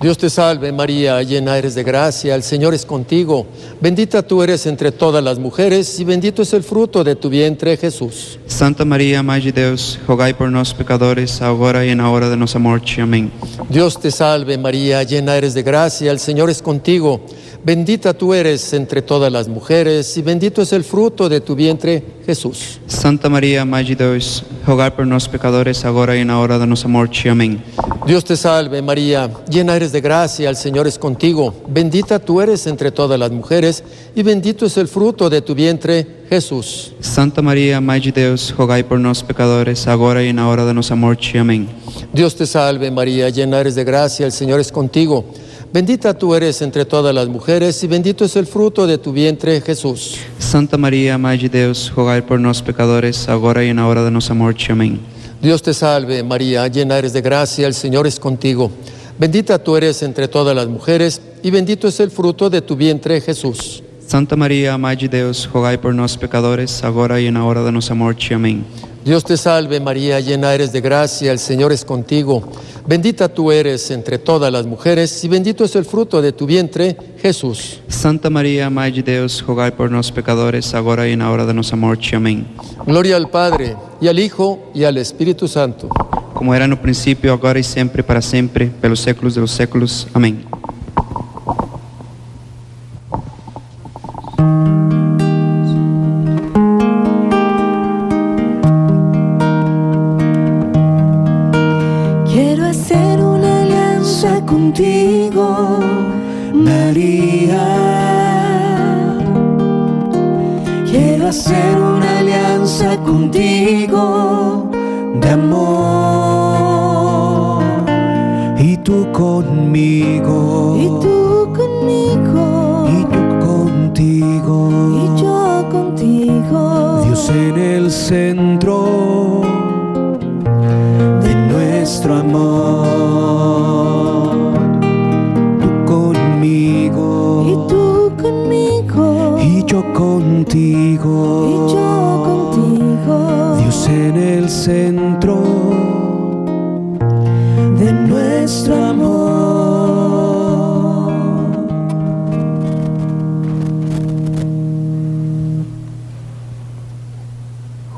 Dios 0.01 0.19
te 0.19 0.29
salve 0.29 0.71
María, 0.73 1.23
llena 1.23 1.57
eres 1.57 1.75
de 1.75 1.83
gracia, 1.83 2.35
el 2.35 2.43
Señor 2.43 2.75
es 2.75 2.85
contigo. 2.85 3.47
Bendita 3.81 4.23
tú 4.23 4.43
eres 4.43 4.67
entre 4.67 4.93
todas 4.93 5.23
las 5.23 5.39
mujeres 5.39 5.99
y 5.99 6.05
bendito 6.05 6.43
es 6.43 6.53
el 6.53 6.63
fruto 6.63 7.05
de 7.05 7.15
tu 7.17 7.31
vientre, 7.31 7.77
Jesús. 7.77 8.39
Santa 8.47 8.85
Maria, 8.85 9.23
Mãe 9.23 9.41
de 9.41 9.53
Deus, 9.53 9.99
rogai 10.07 10.35
por 10.35 10.51
nós 10.51 10.73
pecadores, 10.73 11.41
agora 11.41 11.87
e 11.87 11.95
na 11.95 12.11
hora 12.11 12.29
da 12.29 12.37
nossa 12.37 12.59
morte. 12.59 13.01
Amém. 13.01 13.31
Dios 13.71 13.97
te 13.97 14.11
salve 14.11 14.59
María, 14.59 15.03
llena 15.05 15.37
eres 15.37 15.55
de 15.55 15.63
gracia, 15.63 16.11
el 16.11 16.19
Señor 16.19 16.51
es 16.51 16.61
contigo. 16.61 17.21
Bendita 17.65 18.13
tú 18.13 18.35
eres 18.35 18.75
entre 18.75 19.01
todas 19.01 19.33
las 19.33 19.49
mujeres 19.49 20.19
y 20.19 20.23
bendito 20.23 20.61
es 20.61 20.73
el 20.75 20.85
fruto 20.85 21.31
de 21.31 21.41
tu 21.41 21.55
vientre, 21.55 22.03
Jesús. 22.27 22.79
Santa 22.87 23.31
Maria, 23.31 23.65
Mãe 23.65 23.85
de 23.85 23.95
Deus, 23.95 24.45
rogai 24.67 24.91
por 24.91 25.07
nós 25.07 25.27
pecadores, 25.27 25.85
agora 25.85 26.15
e 26.15 26.25
na 26.25 26.39
hora 26.39 26.59
da 26.59 26.67
nossa 26.67 26.89
morte. 26.89 27.29
Amém. 27.29 27.63
Dios 28.07 28.23
te 28.23 28.37
salve 28.37 28.83
María, 28.83 29.31
llena 29.49 29.75
eres 29.75 29.84
de 29.93 30.01
gracia, 30.01 30.49
el 30.51 30.57
Señor 30.57 30.87
es 30.87 30.99
contigo. 30.99 31.55
Bendita 31.69 32.19
tú 32.19 32.41
eres 32.41 32.67
entre 32.67 32.91
todas 32.91 33.19
las 33.19 33.31
mujeres 33.31 33.83
y 34.15 34.23
bendito 34.23 34.67
es 34.67 34.77
el 34.77 34.89
fruto 34.89 35.31
de 35.31 35.41
tu 35.43 35.55
vientre, 35.55 36.25
Jesús. 36.29 36.93
Santa 37.01 37.43
Maria, 37.43 37.81
Mãe 37.81 38.01
de 38.01 38.13
Deus, 38.13 38.55
rogai 38.57 38.83
por 38.83 38.99
nós 38.99 39.23
pecadores, 39.23 39.87
agora 39.87 40.23
e 40.23 40.33
na 40.33 40.49
hora 40.49 40.65
da 40.65 40.73
nossa 40.73 40.95
morte. 40.95 41.39
Amém. 41.39 41.69
Dios 42.13 42.35
te 42.35 42.47
salve 42.47 42.91
María, 42.91 43.29
llena 43.31 43.59
eres 43.59 43.75
de 43.75 43.85
gracia, 43.85 44.27
el 44.27 44.33
Señor 44.33 44.61
es 44.61 44.71
contigo. 44.71 45.25
Bendita 45.73 46.15
tú 46.15 46.35
eres 46.35 46.63
entre 46.63 46.85
todas 46.85 47.15
las 47.15 47.29
mujeres 47.29 47.83
y 47.83 47.87
bendito 47.87 48.25
es 48.25 48.37
el 48.37 48.47
fruto 48.47 48.87
de 48.87 48.99
tu 48.99 49.13
vientre, 49.13 49.61
Jesús. 49.61 50.17
Santa 50.39 50.77
Maria, 50.77 51.19
Mãe 51.19 51.37
de 51.37 51.49
Deus, 51.49 51.93
rogai 51.95 52.23
por 52.23 52.39
nós 52.39 52.61
pecadores, 52.61 53.29
agora 53.29 53.65
e 53.65 53.73
na 53.75 53.87
hora 53.89 54.03
da 54.03 54.11
nossa 54.11 54.35
morte. 54.35 54.71
Amém. 54.71 55.01
Dios 55.45 55.61
te 55.61 55.75
salve 55.75 56.23
María, 56.23 56.67
llena 56.69 56.97
eres 56.97 57.13
de 57.13 57.21
gracia, 57.21 57.67
el 57.67 57.75
Señor 57.75 58.07
es 58.07 58.19
contigo. 58.19 58.71
Bendita 59.19 59.59
tú 59.63 59.77
eres 59.77 60.03
entre 60.03 60.27
todas 60.27 60.57
las 60.57 60.67
mujeres 60.67 61.21
y 61.43 61.51
bendito 61.51 61.87
es 61.87 62.01
el 62.01 62.11
fruto 62.11 62.51
de 62.51 62.63
tu 62.63 62.75
vientre, 62.75 63.21
Jesús. 63.21 63.83
Santa 64.07 64.37
Maria, 64.37 64.77
Mãe 64.77 64.97
de 64.97 65.09
Deus, 65.09 65.49
rogai 65.53 65.79
por 65.79 65.95
nós 65.95 66.17
pecadores, 66.17 66.85
agora 66.85 67.21
e 67.21 67.31
na 67.31 67.45
hora 67.45 67.63
da 67.63 67.73
nossa 67.73 67.95
morte. 67.95 68.35
Amém. 68.35 68.65
Dios 69.05 69.23
te 69.23 69.37
salve 69.37 69.81
María, 69.81 70.19
llena 70.21 70.53
eres 70.53 70.73
de 70.73 70.81
gracia, 70.81 71.31
el 71.31 71.39
Señor 71.39 71.73
es 71.73 71.85
contigo. 71.85 72.43
Bendita 72.87 73.29
tú 73.29 73.51
eres 73.51 73.91
entre 73.91 74.19
todas 74.19 74.53
las 74.53 74.67
mujeres 74.67 75.25
y 75.25 75.29
bendito 75.29 75.65
es 75.65 75.75
el 75.77 75.85
fruto 75.85 76.21
de 76.21 76.33
tu 76.33 76.45
vientre, 76.45 76.97
Jesús. 77.21 77.81
Santa 77.89 78.31
Maria, 78.31 78.69
Mãe 78.69 78.91
de 78.91 79.03
Deus, 79.03 79.43
rogai 79.47 79.73
por 79.73 79.91
nós 79.91 80.11
pecadores, 80.11 80.75
agora 80.75 81.09
e 81.09 81.17
na 81.17 81.31
hora 81.31 81.47
da 81.47 81.53
nossa 81.53 81.77
morte. 81.77 82.17
Amém. 82.17 82.47
Gloria 82.87 83.17
al 83.17 83.31
Padre 83.31 83.77
y 84.01 84.09
al 84.09 84.19
Hijo 84.19 84.71
y 84.75 84.85
al 84.85 84.99
Espíritu 84.99 85.49
Santo. 85.49 85.89
Como 86.35 86.53
era 86.53 86.67
no 86.67 86.77
princípio, 86.77 87.33
agora 87.33 87.59
e 87.59 87.65
sempre, 87.65 88.03
para 88.03 88.21
sempre, 88.21 88.67
pelos 88.67 89.01
séculos 89.01 89.37
dos 89.37 89.53
séculos. 89.53 90.07
Amém. 90.13 90.45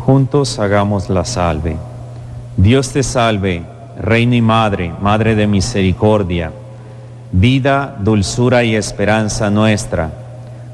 Juntos 0.07 0.61
hagamos 0.61 1.11
la 1.11 1.25
salve. 1.25 1.77
Dios 2.57 2.91
te 2.91 3.03
salve, 3.03 3.65
Reina 3.99 4.37
y 4.37 4.41
Madre, 4.41 4.93
Madre 5.03 5.35
de 5.35 5.49
misericordia, 5.49 6.53
vida, 7.33 7.97
dulzura 7.99 8.63
y 8.63 8.77
esperanza 8.77 9.51
nuestra. 9.51 10.13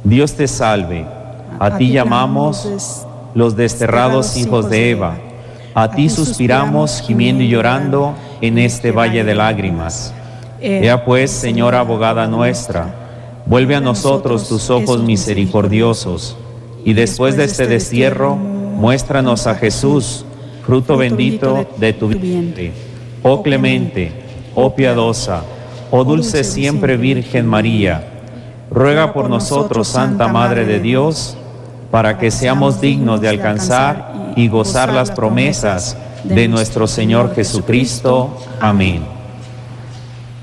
Dios 0.05 0.35
te 0.35 0.47
salve, 0.47 1.07
a, 1.59 1.79
ti 1.79 1.93
llamamos 1.93 3.07
los 3.35 3.57
desterrados 3.57 4.37
hijos 4.37 4.69
de 4.69 4.91
Eva, 4.91 5.17
a 5.75 5.91
ti 5.91 6.11
suspiramos 6.11 7.01
gimiendo 7.01 7.43
y 7.43 7.49
llorando 7.49 8.13
en 8.43 8.59
este 8.59 8.93
valle 8.93 9.25
de 9.25 9.35
lágrimas. 9.35 10.13
Ea 10.61 11.07
pues, 11.07 11.31
Señora 11.31 11.81
abogada 11.81 12.27
nuestra, 12.27 12.85
vuelve 13.47 13.77
a 13.77 13.81
nosotros 13.81 14.47
tus 14.47 14.69
ojos 14.69 15.03
misericordiosos, 15.03 16.37
y 16.85 16.93
después 16.93 17.39
de 17.39 17.45
este 17.45 17.67
destierro, 17.67 18.52
muéstranos 18.83 19.47
a 19.47 19.55
Jesús, 19.55 20.25
fruto 20.67 20.97
bendito 20.97 21.69
de 21.77 21.93
tu 21.93 22.09
vientre. 22.09 22.73
Oh 23.23 23.41
clemente, 23.41 24.11
oh 24.57 24.75
piadosa, 24.75 25.45
oh 25.93 26.03
dulce 26.03 26.43
siempre 26.43 26.97
Virgen 26.97 27.47
María, 27.47 28.03
ruega 28.73 29.13
por 29.13 29.31
nosotros, 29.31 29.87
Santa 29.87 30.27
Madre 30.27 30.65
de 30.65 30.81
Dios, 30.81 31.37
para 31.93 32.19
que 32.19 32.33
seamos 32.33 32.81
dignos 32.81 33.21
de 33.21 33.29
alcanzar 33.29 34.33
y 34.35 34.49
gozar 34.49 34.93
las 34.93 35.13
promesas 35.13 35.97
de 36.25 36.49
nuestro 36.49 36.89
Señor 36.89 37.37
Jesucristo. 37.37 38.37
Amén. 38.59 39.05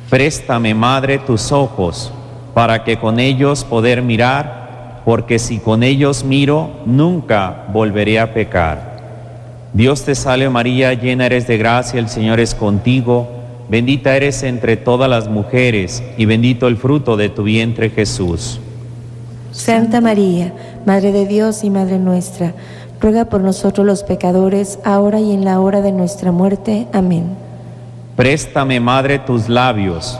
Préstame, 0.09 0.73
Madre, 0.73 1.17
tus 1.17 1.51
ojos, 1.51 2.13
para 2.53 2.85
que 2.85 2.97
con 2.97 3.19
ellos 3.19 3.65
poder 3.65 4.01
mirar, 4.01 4.68
porque 5.05 5.39
si 5.39 5.59
con 5.59 5.83
ellos 5.83 6.23
miro, 6.23 6.69
nunca 6.85 7.65
volveré 7.71 8.19
a 8.19 8.33
pecar. 8.33 8.89
Dios 9.73 10.03
te 10.03 10.15
salve 10.15 10.49
María, 10.49 10.93
llena 10.93 11.27
eres 11.27 11.47
de 11.47 11.57
gracia, 11.57 11.99
el 11.99 12.09
Señor 12.09 12.39
es 12.39 12.55
contigo, 12.55 13.27
bendita 13.69 14.15
eres 14.15 14.41
entre 14.43 14.77
todas 14.77 15.09
las 15.09 15.27
mujeres, 15.27 16.03
y 16.17 16.25
bendito 16.25 16.67
el 16.67 16.77
fruto 16.77 17.17
de 17.17 17.29
tu 17.29 17.43
vientre 17.43 17.91
Jesús. 17.91 18.59
Santa 19.51 20.01
María, 20.01 20.53
Madre 20.85 21.11
de 21.11 21.27
Dios 21.27 21.63
y 21.63 21.69
Madre 21.69 21.99
nuestra, 21.99 22.53
ruega 22.99 23.25
por 23.25 23.41
nosotros 23.41 23.85
los 23.85 24.03
pecadores, 24.03 24.79
ahora 24.83 25.19
y 25.19 25.33
en 25.33 25.45
la 25.45 25.59
hora 25.59 25.81
de 25.81 25.91
nuestra 25.91 26.31
muerte. 26.31 26.87
Amén. 26.91 27.25
Préstame, 28.15 28.79
Madre, 28.79 29.19
tus 29.19 29.47
labios, 29.49 30.19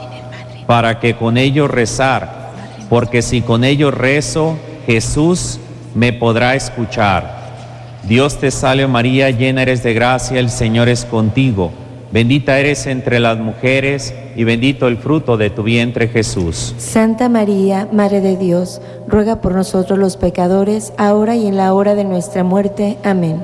para 0.68 1.00
que 1.00 1.16
con 1.16 1.38
ellos 1.38 1.72
rezar, 1.72 2.52
porque 2.90 3.22
si 3.22 3.42
con 3.42 3.64
ellos 3.64 3.94
rezo, 3.94 4.58
Jesús 4.90 5.60
me 5.94 6.14
podrá 6.14 6.56
escuchar. 6.56 8.02
Dios 8.08 8.40
te 8.40 8.50
salve 8.50 8.88
María, 8.88 9.30
llena 9.30 9.62
eres 9.62 9.84
de 9.84 9.94
gracia, 9.94 10.40
el 10.40 10.50
Señor 10.50 10.90
es 10.90 11.06
contigo. 11.06 11.70
Bendita 12.12 12.58
eres 12.58 12.88
entre 12.88 13.20
las 13.20 13.38
mujeres 13.38 14.16
y 14.36 14.46
bendito 14.46 14.88
el 14.88 14.98
fruto 14.98 15.38
de 15.38 15.52
tu 15.52 15.62
vientre 15.62 16.08
Jesús. 16.08 16.74
Santa 16.80 17.30
María, 17.30 17.88
Madre 17.92 18.20
de 18.20 18.36
Dios, 18.36 18.82
ruega 19.08 19.42
por 19.42 19.54
nosotros 19.54 20.00
los 20.00 20.18
pecadores, 20.18 20.92
ahora 20.98 21.36
y 21.36 21.46
en 21.46 21.56
la 21.56 21.72
hora 21.76 21.94
de 21.94 22.06
nuestra 22.06 22.44
muerte. 22.44 22.98
Amén. 23.04 23.44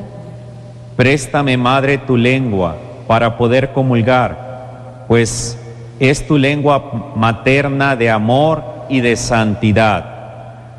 Préstame, 0.95 1.57
Madre, 1.57 1.99
tu 1.99 2.17
lengua 2.17 2.75
para 3.05 3.37
poder 3.37 3.71
comulgar, 3.71 5.05
pues 5.07 5.59
es 5.99 6.25
tu 6.25 6.39
lengua 6.39 7.13
materna 7.15 7.95
de 7.95 8.09
amor 8.09 8.63
y 8.89 9.01
de 9.01 9.15
santidad. 9.15 10.14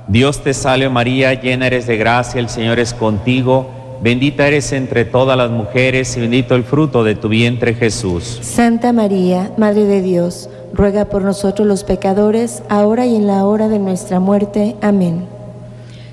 Dios 0.09 0.43
te 0.43 0.55
salve 0.55 0.89
María, 0.89 1.35
llena 1.35 1.67
eres 1.67 1.87
de 1.87 1.97
gracia, 1.97 2.41
el 2.41 2.49
Señor 2.49 2.79
es 2.79 2.95
contigo, 2.95 3.69
bendita 4.01 4.47
eres 4.47 4.73
entre 4.73 5.05
todas 5.05 5.37
las 5.37 5.51
mujeres 5.51 6.17
y 6.17 6.21
bendito 6.21 6.55
el 6.55 6.63
fruto 6.63 7.03
de 7.03 7.17
tu 7.17 7.29
vientre 7.29 7.75
Jesús. 7.75 8.39
Santa 8.41 8.93
María, 8.93 9.51
Madre 9.57 9.85
de 9.85 10.03
Dios, 10.03 10.49
ruega 10.73 11.07
por 11.07 11.23
nosotros 11.23 11.67
los 11.67 11.83
pecadores, 11.83 12.63
ahora 12.69 13.05
y 13.07 13.17
en 13.17 13.27
la 13.27 13.45
hora 13.47 13.69
de 13.69 13.81
nuestra 13.81 14.21
muerte. 14.21 14.77
Amén. 14.81 15.25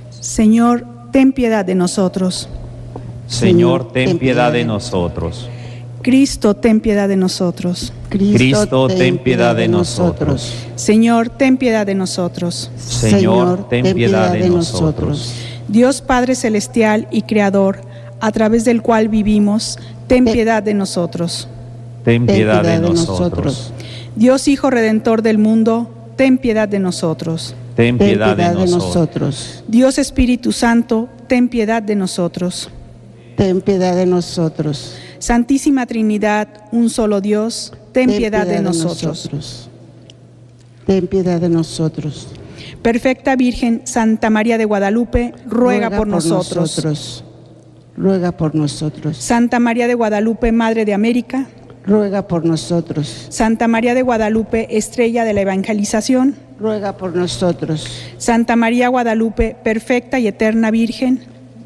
Señor, 0.09 0.85
ten 1.11 1.31
piedad 1.31 1.63
de 1.63 1.75
nosotros. 1.75 2.49
Señor, 3.27 3.91
ten 3.91 4.17
piedad 4.17 4.51
de 4.51 4.65
nosotros. 4.65 5.49
Cristo, 6.03 6.53
ten 6.53 6.81
piedad 6.81 7.07
de 7.07 7.15
nosotros. 7.15 7.93
Cristo, 8.09 8.87
ten 8.89 9.17
piedad 9.17 9.55
de 9.55 9.69
nosotros. 9.69 10.53
Señor, 10.75 11.29
ten 11.29 11.57
piedad 11.57 11.85
de 11.85 11.95
nosotros. 11.95 12.69
Señor, 12.77 13.69
ten 13.69 13.95
piedad 13.95 14.33
de 14.33 14.49
nosotros. 14.49 15.33
Dios 15.69 16.01
Padre 16.01 16.35
Celestial 16.35 17.07
y 17.09 17.21
Creador, 17.21 17.79
a 18.19 18.31
través 18.33 18.65
del 18.65 18.81
cual 18.81 19.07
vivimos, 19.07 19.79
ten 20.07 20.25
piedad 20.25 20.61
de 20.61 20.73
nosotros. 20.73 21.47
Ten 22.03 22.25
piedad 22.25 22.63
de 22.63 22.79
nosotros. 22.79 23.71
Dios 24.17 24.49
Hijo 24.49 24.69
Redentor 24.69 25.21
del 25.21 25.37
mundo, 25.37 25.89
ten 26.17 26.37
piedad 26.37 26.67
de 26.67 26.79
nosotros. 26.79 27.55
Ten 27.77 27.97
piedad 27.97 28.35
de 28.35 28.67
nosotros. 28.67 29.63
Dios 29.69 29.97
Espíritu 29.97 30.51
Santo, 30.51 31.07
ten 31.27 31.47
piedad 31.47 31.81
de 31.81 31.95
nosotros. 31.95 32.69
Ten 33.35 33.61
piedad 33.61 33.95
de 33.95 34.05
nosotros. 34.05 34.95
Santísima 35.19 35.85
Trinidad, 35.85 36.47
un 36.71 36.89
solo 36.89 37.21
Dios, 37.21 37.73
ten, 37.91 38.09
piedad, 38.09 38.45
de 38.45 38.61
nosotros. 38.61 39.69
Ten 40.85 41.07
piedad 41.07 41.39
de 41.39 41.49
nosotros. 41.49 42.27
Perfecta 42.81 43.35
Virgen 43.35 43.81
Santa 43.85 44.29
María 44.29 44.57
de 44.57 44.65
Guadalupe, 44.65 45.33
ruega, 45.45 45.89
por, 45.89 46.07
nosotros. 46.07 46.55
nosotros. 46.55 47.23
Ruega 47.95 48.31
por 48.33 48.53
nosotros. 48.55 49.17
Santa 49.17 49.59
María 49.59 49.87
de 49.87 49.93
Guadalupe, 49.93 50.51
Madre 50.51 50.83
de 50.85 50.93
América, 50.93 51.47
Ruega 51.85 52.27
por 52.27 52.45
nosotros. 52.45 53.27
Santa 53.29 53.67
María 53.67 53.93
de 53.93 54.03
Guadalupe, 54.03 54.77
Estrella 54.77 55.25
de 55.25 55.33
la 55.33 55.41
Evangelización, 55.41 56.35
Ruega 56.59 56.95
por 56.95 57.13
nosotros. 57.15 57.87
Santa 58.17 58.55
María 58.55 58.87
Guadalupe, 58.87 59.57
perfecta 59.63 60.17
y 60.17 60.27
eterna 60.27 60.71
Virgen, 60.71 61.19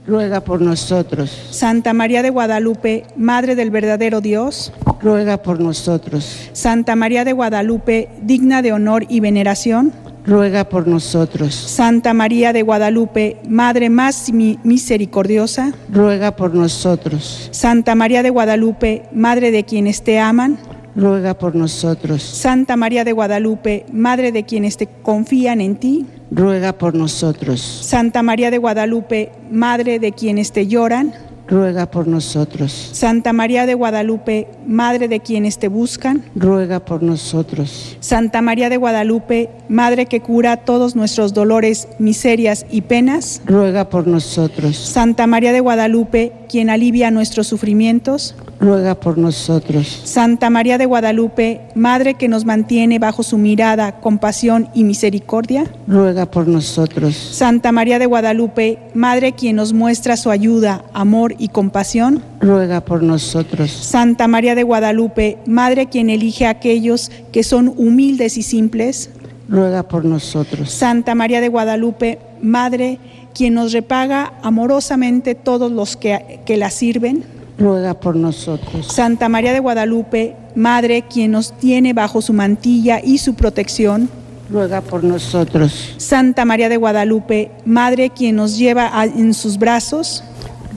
Ruega 0.08 0.40
por 0.40 0.62
nosotros. 0.62 1.30
Santa 1.52 1.92
María 1.94 2.24
de 2.24 2.30
Guadalupe, 2.30 3.04
Madre 3.18 3.56
del 3.56 3.72
verdadero 3.72 4.22
Dios, 4.22 4.72
Ruega 5.02 5.38
por 5.44 5.60
nosotros. 5.60 6.50
Santa 6.54 6.96
María 6.96 7.26
de 7.26 7.34
Guadalupe, 7.34 8.08
digna 8.22 8.62
de 8.62 8.72
honor 8.72 9.06
y 9.10 9.20
veneración, 9.20 9.92
Ruega 10.26 10.68
por 10.70 10.88
nosotros. 10.88 11.54
Santa 11.56 12.14
María 12.14 12.52
de 12.54 12.62
Guadalupe, 12.62 13.38
Madre 13.48 13.90
más 13.90 14.32
mi- 14.32 14.60
misericordiosa, 14.64 15.74
Ruega 15.92 16.36
por 16.36 16.54
nosotros. 16.56 17.50
Santa 17.52 17.94
María 17.96 18.24
de 18.24 18.30
Guadalupe, 18.30 19.04
Madre 19.14 19.52
de 19.52 19.64
quienes 19.66 20.02
te 20.04 20.20
aman, 20.20 20.58
Ruega 20.98 21.38
por 21.38 21.54
nosotros. 21.56 22.24
Santa 22.24 22.76
María 22.76 23.04
de 23.04 23.12
Guadalupe, 23.12 23.86
Madre 23.94 24.32
de 24.32 24.46
quienes 24.46 24.78
te 24.78 24.88
confían 24.88 25.62
en 25.62 25.76
ti, 25.76 26.08
Ruega 26.32 26.74
por 26.74 26.96
nosotros. 26.96 27.62
Santa 27.62 28.24
María 28.24 28.50
de 28.50 28.58
Guadalupe, 28.58 29.32
Madre 29.52 30.00
de 30.00 30.12
quienes 30.12 30.52
te 30.52 30.66
lloran, 30.66 31.14
Ruega 31.48 31.90
por 31.90 32.08
nosotros. 32.08 32.90
Santa 32.92 33.32
María 33.32 33.66
de 33.66 33.74
Guadalupe, 33.74 34.48
Madre 34.68 35.08
de 35.08 35.22
quienes 35.22 35.58
te 35.60 35.70
buscan, 35.70 36.24
Ruega 36.36 36.82
por 36.82 37.02
nosotros. 37.02 37.98
Santa 38.02 38.42
María 38.42 38.70
de 38.70 38.78
Guadalupe, 38.78 39.50
Madre 39.70 40.08
que 40.08 40.20
cura 40.20 40.58
todos 40.58 40.96
nuestros 40.96 41.34
dolores, 41.34 41.88
miserias 42.00 42.66
y 42.70 42.82
penas, 42.82 43.42
Ruega 43.46 43.90
por 43.90 44.08
nosotros. 44.08 44.76
Santa 44.76 45.26
María 45.26 45.54
de 45.54 45.62
Guadalupe, 45.62 46.34
quien 46.50 46.70
alivia 46.70 47.12
nuestros 47.12 47.48
sufrimientos, 47.48 48.36
Ruega 48.60 48.96
por 48.96 49.18
nosotros. 49.18 50.02
Santa 50.04 50.50
María 50.50 50.78
de 50.78 50.86
Guadalupe, 50.86 51.62
Madre 51.76 52.16
que 52.16 52.28
nos 52.28 52.44
mantiene 52.44 53.00
bajo 53.00 53.24
su 53.24 53.38
mirada, 53.38 54.00
compasión 54.02 54.68
y 54.74 54.84
misericordia, 54.84 55.66
Ruega 55.88 56.26
por 56.26 56.48
nosotros. 56.48 57.16
Santa 57.16 57.72
María 57.72 58.00
de 58.00 58.06
Guadalupe, 58.06 58.80
Madre 58.94 59.34
quien 59.34 59.56
nos 59.56 59.74
muestra 59.74 60.18
su 60.18 60.30
ayuda, 60.32 60.84
amor 60.94 61.36
y 61.40 61.50
compasión, 61.50 62.24
Ruega 62.40 62.82
por 62.82 63.04
nosotros. 63.04 63.72
Santa 63.72 64.28
María 64.28 64.56
de 64.56 64.64
Guadalupe, 64.64 65.38
Madre 65.46 65.88
quien 65.88 66.10
elige 66.10 66.46
a 66.46 66.52
aquellos 66.52 67.12
que 67.32 67.44
son 67.44 67.74
humildes 67.78 68.38
y 68.38 68.44
simples, 68.44 69.10
Ruega 69.50 69.84
por 69.84 70.04
nosotros. 70.04 70.72
Santa 70.72 71.16
María 71.16 71.42
de 71.42 71.48
Guadalupe, 71.48 72.20
Madre 72.42 73.00
quien 73.34 73.54
nos 73.54 73.72
repaga 73.72 74.34
amorosamente 74.42 75.36
todos 75.36 75.72
los 75.72 75.96
que, 75.96 76.40
que 76.46 76.58
la 76.58 76.70
sirven, 76.70 77.24
Ruega 77.58 77.96
por 77.96 78.16
nosotros. 78.16 78.88
Santa 78.88 79.30
María 79.30 79.52
de 79.52 79.60
Guadalupe, 79.60 80.36
Madre 80.56 81.04
quien 81.10 81.32
nos 81.32 81.58
tiene 81.58 81.94
bajo 81.94 82.22
su 82.22 82.34
mantilla 82.34 83.00
y 83.04 83.18
su 83.18 83.34
protección, 83.34 84.10
Ruega 84.50 84.82
por 84.82 85.04
nosotros. 85.04 85.96
Santa 85.98 86.46
María 86.46 86.70
de 86.70 86.78
Guadalupe, 86.78 87.52
Madre 87.66 88.12
quien 88.12 88.38
nos 88.38 88.58
lleva 88.58 88.92
en 89.04 89.34
sus 89.34 89.58
brazos, 89.58 90.24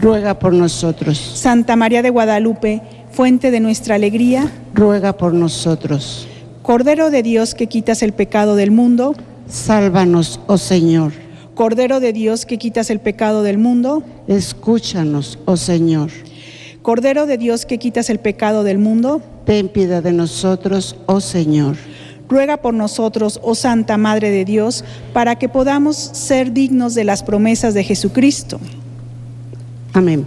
Ruega 0.00 0.38
por 0.38 0.52
nosotros. 0.52 1.18
Santa 1.18 1.76
María 1.76 2.02
de 2.02 2.10
Guadalupe, 2.10 2.82
fuente 3.12 3.50
de 3.50 3.60
nuestra 3.60 3.96
alegría, 3.96 4.50
Ruega 4.74 5.12
por 5.16 5.34
nosotros. 5.34 6.26
Cordero 6.62 7.10
de 7.10 7.22
Dios 7.22 7.54
que 7.54 7.66
quitas 7.66 8.02
el 8.02 8.12
pecado 8.12 8.56
del 8.56 8.70
mundo, 8.70 9.14
Sálvanos, 9.48 10.40
oh 10.46 10.58
Señor. 10.58 11.12
Cordero 11.54 12.00
de 12.00 12.12
Dios 12.12 12.46
que 12.46 12.56
quitas 12.58 12.88
el 12.90 13.00
pecado 13.00 13.42
del 13.42 13.58
mundo, 13.58 14.02
Escúchanos, 14.28 15.38
oh 15.44 15.56
Señor. 15.56 16.10
Cordero 16.82 17.26
de 17.26 17.36
Dios 17.36 17.66
que 17.66 17.78
quitas 17.78 18.08
el 18.08 18.20
pecado 18.20 18.62
del 18.64 18.78
mundo, 18.78 19.20
Ten 19.44 19.68
piedad 19.68 20.02
de 20.02 20.12
nosotros, 20.12 20.96
oh 21.06 21.20
Señor. 21.20 21.76
ruega 22.28 22.58
por 22.58 22.72
nosotros, 22.72 23.40
oh 23.42 23.54
Santa 23.56 23.98
Madre 23.98 24.30
de 24.30 24.44
Dios, 24.44 24.84
para 25.12 25.36
que 25.36 25.48
podamos 25.48 25.96
ser 25.96 26.52
dignos 26.52 26.94
de 26.94 27.04
las 27.04 27.22
promesas 27.24 27.74
de 27.74 27.82
Jesucristo. 27.84 28.60
Amén. 29.92 30.24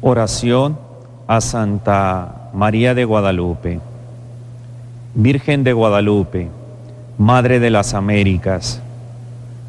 Oración 0.00 0.78
a 1.26 1.40
Santa 1.42 2.50
María 2.54 2.94
de 2.94 3.04
Guadalupe. 3.04 3.80
Virgen 5.14 5.62
de 5.62 5.72
Guadalupe, 5.72 6.48
Madre 7.18 7.60
de 7.60 7.70
las 7.70 7.94
Américas, 7.94 8.80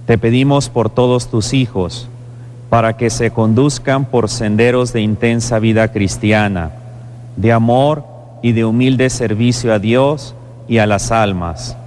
te 0.07 0.17
pedimos 0.17 0.69
por 0.69 0.89
todos 0.89 1.29
tus 1.29 1.53
hijos, 1.53 2.07
para 2.69 2.95
que 2.95 3.09
se 3.09 3.31
conduzcan 3.31 4.05
por 4.05 4.29
senderos 4.29 4.93
de 4.93 5.01
intensa 5.01 5.59
vida 5.59 5.91
cristiana, 5.91 6.71
de 7.35 7.51
amor 7.51 8.05
y 8.41 8.53
de 8.53 8.65
humilde 8.65 9.09
servicio 9.09 9.73
a 9.73 9.79
Dios 9.79 10.35
y 10.67 10.77
a 10.77 10.85
las 10.85 11.11
almas. 11.11 11.77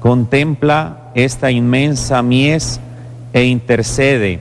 Contempla 0.00 1.10
esta 1.14 1.50
inmensa 1.50 2.22
mies 2.22 2.80
e 3.32 3.44
intercede 3.44 4.40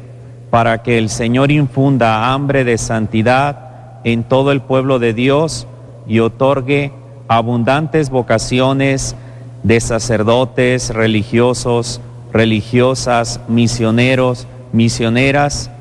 para 0.49 0.83
que 0.83 0.97
el 0.97 1.09
Señor 1.09 1.51
infunda 1.51 2.33
hambre 2.33 2.63
de 2.63 2.77
santidad 2.77 3.99
en 4.03 4.23
todo 4.23 4.51
el 4.51 4.61
pueblo 4.61 4.99
de 4.99 5.13
Dios 5.13 5.67
y 6.07 6.19
otorgue 6.19 6.91
abundantes 7.27 8.09
vocaciones 8.09 9.15
de 9.63 9.79
sacerdotes, 9.81 10.93
religiosos, 10.93 11.99
religiosas, 12.31 13.39
misioneros, 13.47 14.47
misioneras 14.71 15.71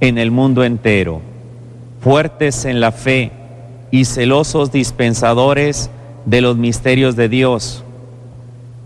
en 0.00 0.18
el 0.18 0.30
mundo 0.30 0.64
entero, 0.64 1.20
fuertes 2.00 2.64
en 2.64 2.80
la 2.80 2.92
fe 2.92 3.32
y 3.90 4.04
celosos 4.04 4.72
dispensadores 4.72 5.90
de 6.24 6.40
los 6.40 6.56
misterios 6.56 7.16
de 7.16 7.28
Dios. 7.28 7.84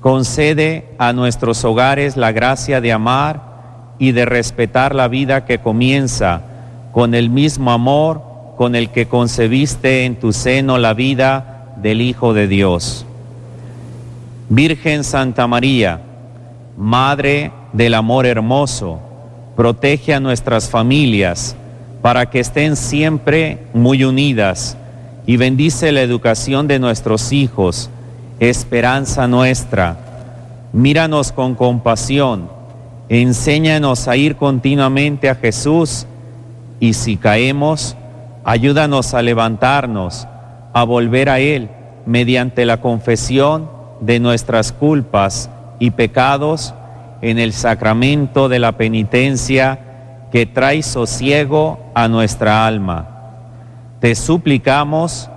Concede 0.00 0.88
a 0.98 1.12
nuestros 1.12 1.64
hogares 1.64 2.16
la 2.16 2.32
gracia 2.32 2.80
de 2.80 2.92
amar 2.92 3.42
y 3.98 4.12
de 4.12 4.24
respetar 4.24 4.94
la 4.94 5.08
vida 5.08 5.44
que 5.44 5.58
comienza 5.58 6.42
con 6.92 7.14
el 7.14 7.30
mismo 7.30 7.70
amor 7.70 8.22
con 8.56 8.74
el 8.74 8.90
que 8.90 9.06
concebiste 9.06 10.04
en 10.04 10.16
tu 10.16 10.32
seno 10.32 10.76
la 10.76 10.92
vida 10.92 11.74
del 11.76 12.02
Hijo 12.02 12.34
de 12.34 12.46
Dios. 12.46 13.06
Virgen 14.50 15.04
Santa 15.04 15.46
María, 15.46 16.00
Madre 16.76 17.52
del 17.72 17.94
Amor 17.94 18.26
Hermoso, 18.26 19.00
protege 19.56 20.12
a 20.12 20.20
nuestras 20.20 20.68
familias 20.68 21.56
para 22.02 22.28
que 22.28 22.40
estén 22.40 22.76
siempre 22.76 23.58
muy 23.72 24.04
unidas 24.04 24.76
y 25.26 25.36
bendice 25.36 25.92
la 25.92 26.02
educación 26.02 26.66
de 26.66 26.78
nuestros 26.78 27.32
hijos, 27.32 27.90
esperanza 28.40 29.28
nuestra. 29.28 29.98
Míranos 30.72 31.30
con 31.30 31.54
compasión, 31.54 32.48
enséñanos 33.10 34.08
a 34.08 34.16
ir 34.16 34.36
continuamente 34.36 35.28
a 35.28 35.34
Jesús 35.34 36.06
y 36.80 36.94
si 36.94 37.18
caemos, 37.18 37.96
ayúdanos 38.44 39.12
a 39.12 39.20
levantarnos, 39.20 40.26
a 40.72 40.84
volver 40.84 41.28
a 41.28 41.38
Él 41.38 41.68
mediante 42.06 42.64
la 42.64 42.80
confesión 42.80 43.70
de 44.00 44.20
nuestras 44.20 44.72
culpas 44.72 45.50
y 45.78 45.90
pecados 45.90 46.72
en 47.20 47.38
el 47.38 47.52
sacramento 47.52 48.48
de 48.48 48.58
la 48.58 48.72
penitencia 48.72 49.80
que 50.32 50.46
trae 50.46 50.82
sosiego 50.82 51.78
a 51.94 52.08
nuestra 52.08 52.66
alma. 52.66 53.08
Te 54.00 54.14
suplicamos 54.14 55.28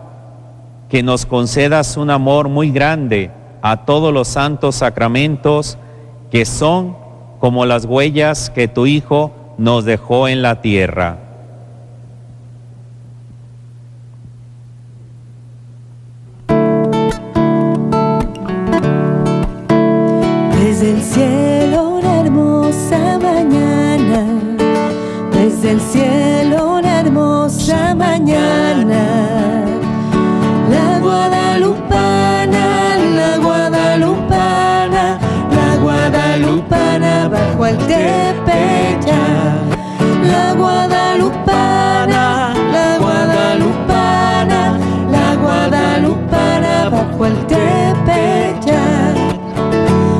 que 0.94 1.02
nos 1.02 1.26
concedas 1.26 1.98
un 1.98 2.12
amor 2.12 2.50
muy 2.50 2.70
grande 2.70 3.32
a 3.64 3.84
todos 3.84 4.14
los 4.14 4.28
santos 4.28 4.76
sacramentos 4.76 5.80
que 6.30 6.46
son 6.46 6.96
como 7.39 7.66
las 7.66 7.86
huellas 7.86 8.52
que 8.52 8.68
tu 8.68 8.86
Hijo 8.86 9.32
nos 9.58 9.86
dejó 9.86 10.28
en 10.28 10.44
la 10.44 10.62
tierra. 10.62 11.18
La 40.32 40.54
guadalupana, 40.54 42.54
la 42.72 42.98
guadalupana, 43.00 44.78
la 45.12 45.36
guadalupana 45.36 46.89
bajo 46.89 47.26
el 47.26 47.46
tepeyac. 47.46 49.18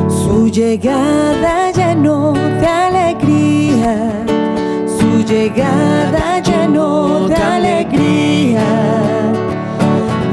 Su 0.09 0.49
llegada 0.49 1.71
llenó 1.71 2.34
de 2.34 2.67
alegría, 2.67 4.26
su 4.86 5.24
llegada 5.24 6.41
llenó 6.41 7.28
de 7.28 7.36
alegría, 7.36 8.65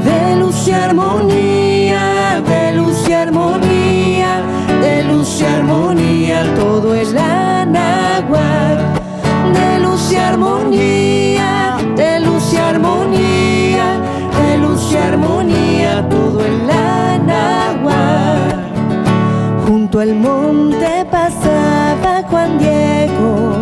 de 0.05 0.35
luz 0.37 0.67
y 0.67 0.71
armonía, 0.71 1.80
todo 6.55 6.93
el 6.95 7.17
anáhuac, 7.17 8.79
de 9.53 9.79
luz 9.79 10.11
y 10.11 10.15
armonía, 10.15 11.77
de 11.95 12.19
luz 12.19 12.53
y 12.53 12.57
armonía, 12.57 13.99
de 14.41 14.57
luz 14.57 14.91
y 14.91 14.97
armonía, 14.97 16.07
todo 16.09 16.41
el 16.45 16.69
anáhuac. 16.69 18.59
Junto 19.67 19.99
al 19.99 20.15
monte 20.15 21.05
pasaba 21.09 22.23
Juan 22.29 22.57
Diego, 22.57 23.55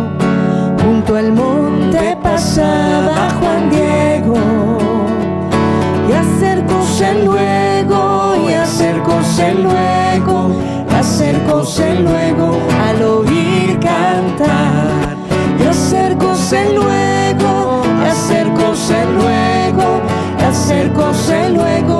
junto 0.82 1.16
al 1.16 1.32
monte 1.32 2.16
pasaba 2.22 3.30
Juan 3.40 3.70
Diego. 3.70 4.36
Y 6.08 6.12
acercóse 6.12 7.24
luego, 7.24 8.34
y 8.48 8.52
acercóse 8.54 9.54
luego, 9.54 10.50
acercóse 10.98 11.94
luego 11.94 12.59
acercóse 21.30 21.50
luego 21.50 21.99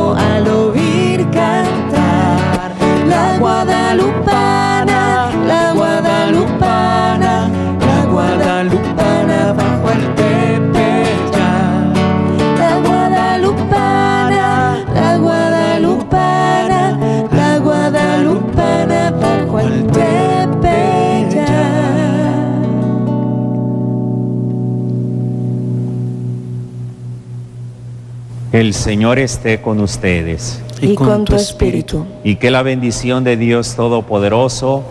El 28.61 28.75
Señor 28.75 29.19
esté 29.19 29.63
con 29.63 29.81
ustedes. 29.81 30.63
Y 30.83 30.95
con 30.95 31.25
tu 31.25 31.35
espíritu. 31.35 32.05
Y 32.23 32.37
que 32.37 32.51
la 32.51 32.63
bendición 32.63 33.25
de 33.25 33.39
Dios 33.39 33.75
Todopoderoso, 33.75 34.85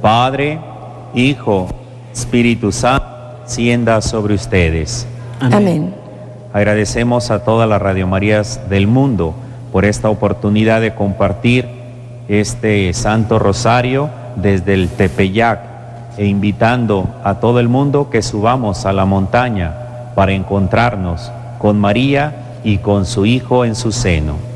Padre, 0.00 0.60
Hijo, 1.16 1.66
Espíritu 2.12 2.70
Santo, 2.70 3.08
sienda 3.44 4.02
sobre 4.02 4.34
ustedes. 4.34 5.04
Amén. 5.40 5.92
Agradecemos 6.52 7.32
a 7.32 7.42
todas 7.42 7.68
las 7.68 7.82
Radio 7.82 8.06
Marías 8.06 8.60
del 8.70 8.86
mundo 8.86 9.34
por 9.72 9.84
esta 9.84 10.10
oportunidad 10.10 10.80
de 10.80 10.94
compartir 10.94 11.66
este 12.28 12.92
Santo 12.92 13.40
Rosario 13.40 14.10
desde 14.36 14.74
el 14.74 14.90
Tepeyac 14.90 15.58
e 16.18 16.26
invitando 16.26 17.08
a 17.24 17.40
todo 17.40 17.58
el 17.58 17.68
mundo 17.68 18.10
que 18.10 18.22
subamos 18.22 18.86
a 18.86 18.92
la 18.92 19.06
montaña 19.06 19.74
para 20.14 20.30
encontrarnos 20.34 21.32
con 21.58 21.80
María 21.80 22.44
y 22.68 22.76
con 22.76 23.06
su 23.06 23.24
Hijo 23.24 23.64
en 23.64 23.74
su 23.74 23.90
seno. 23.92 24.47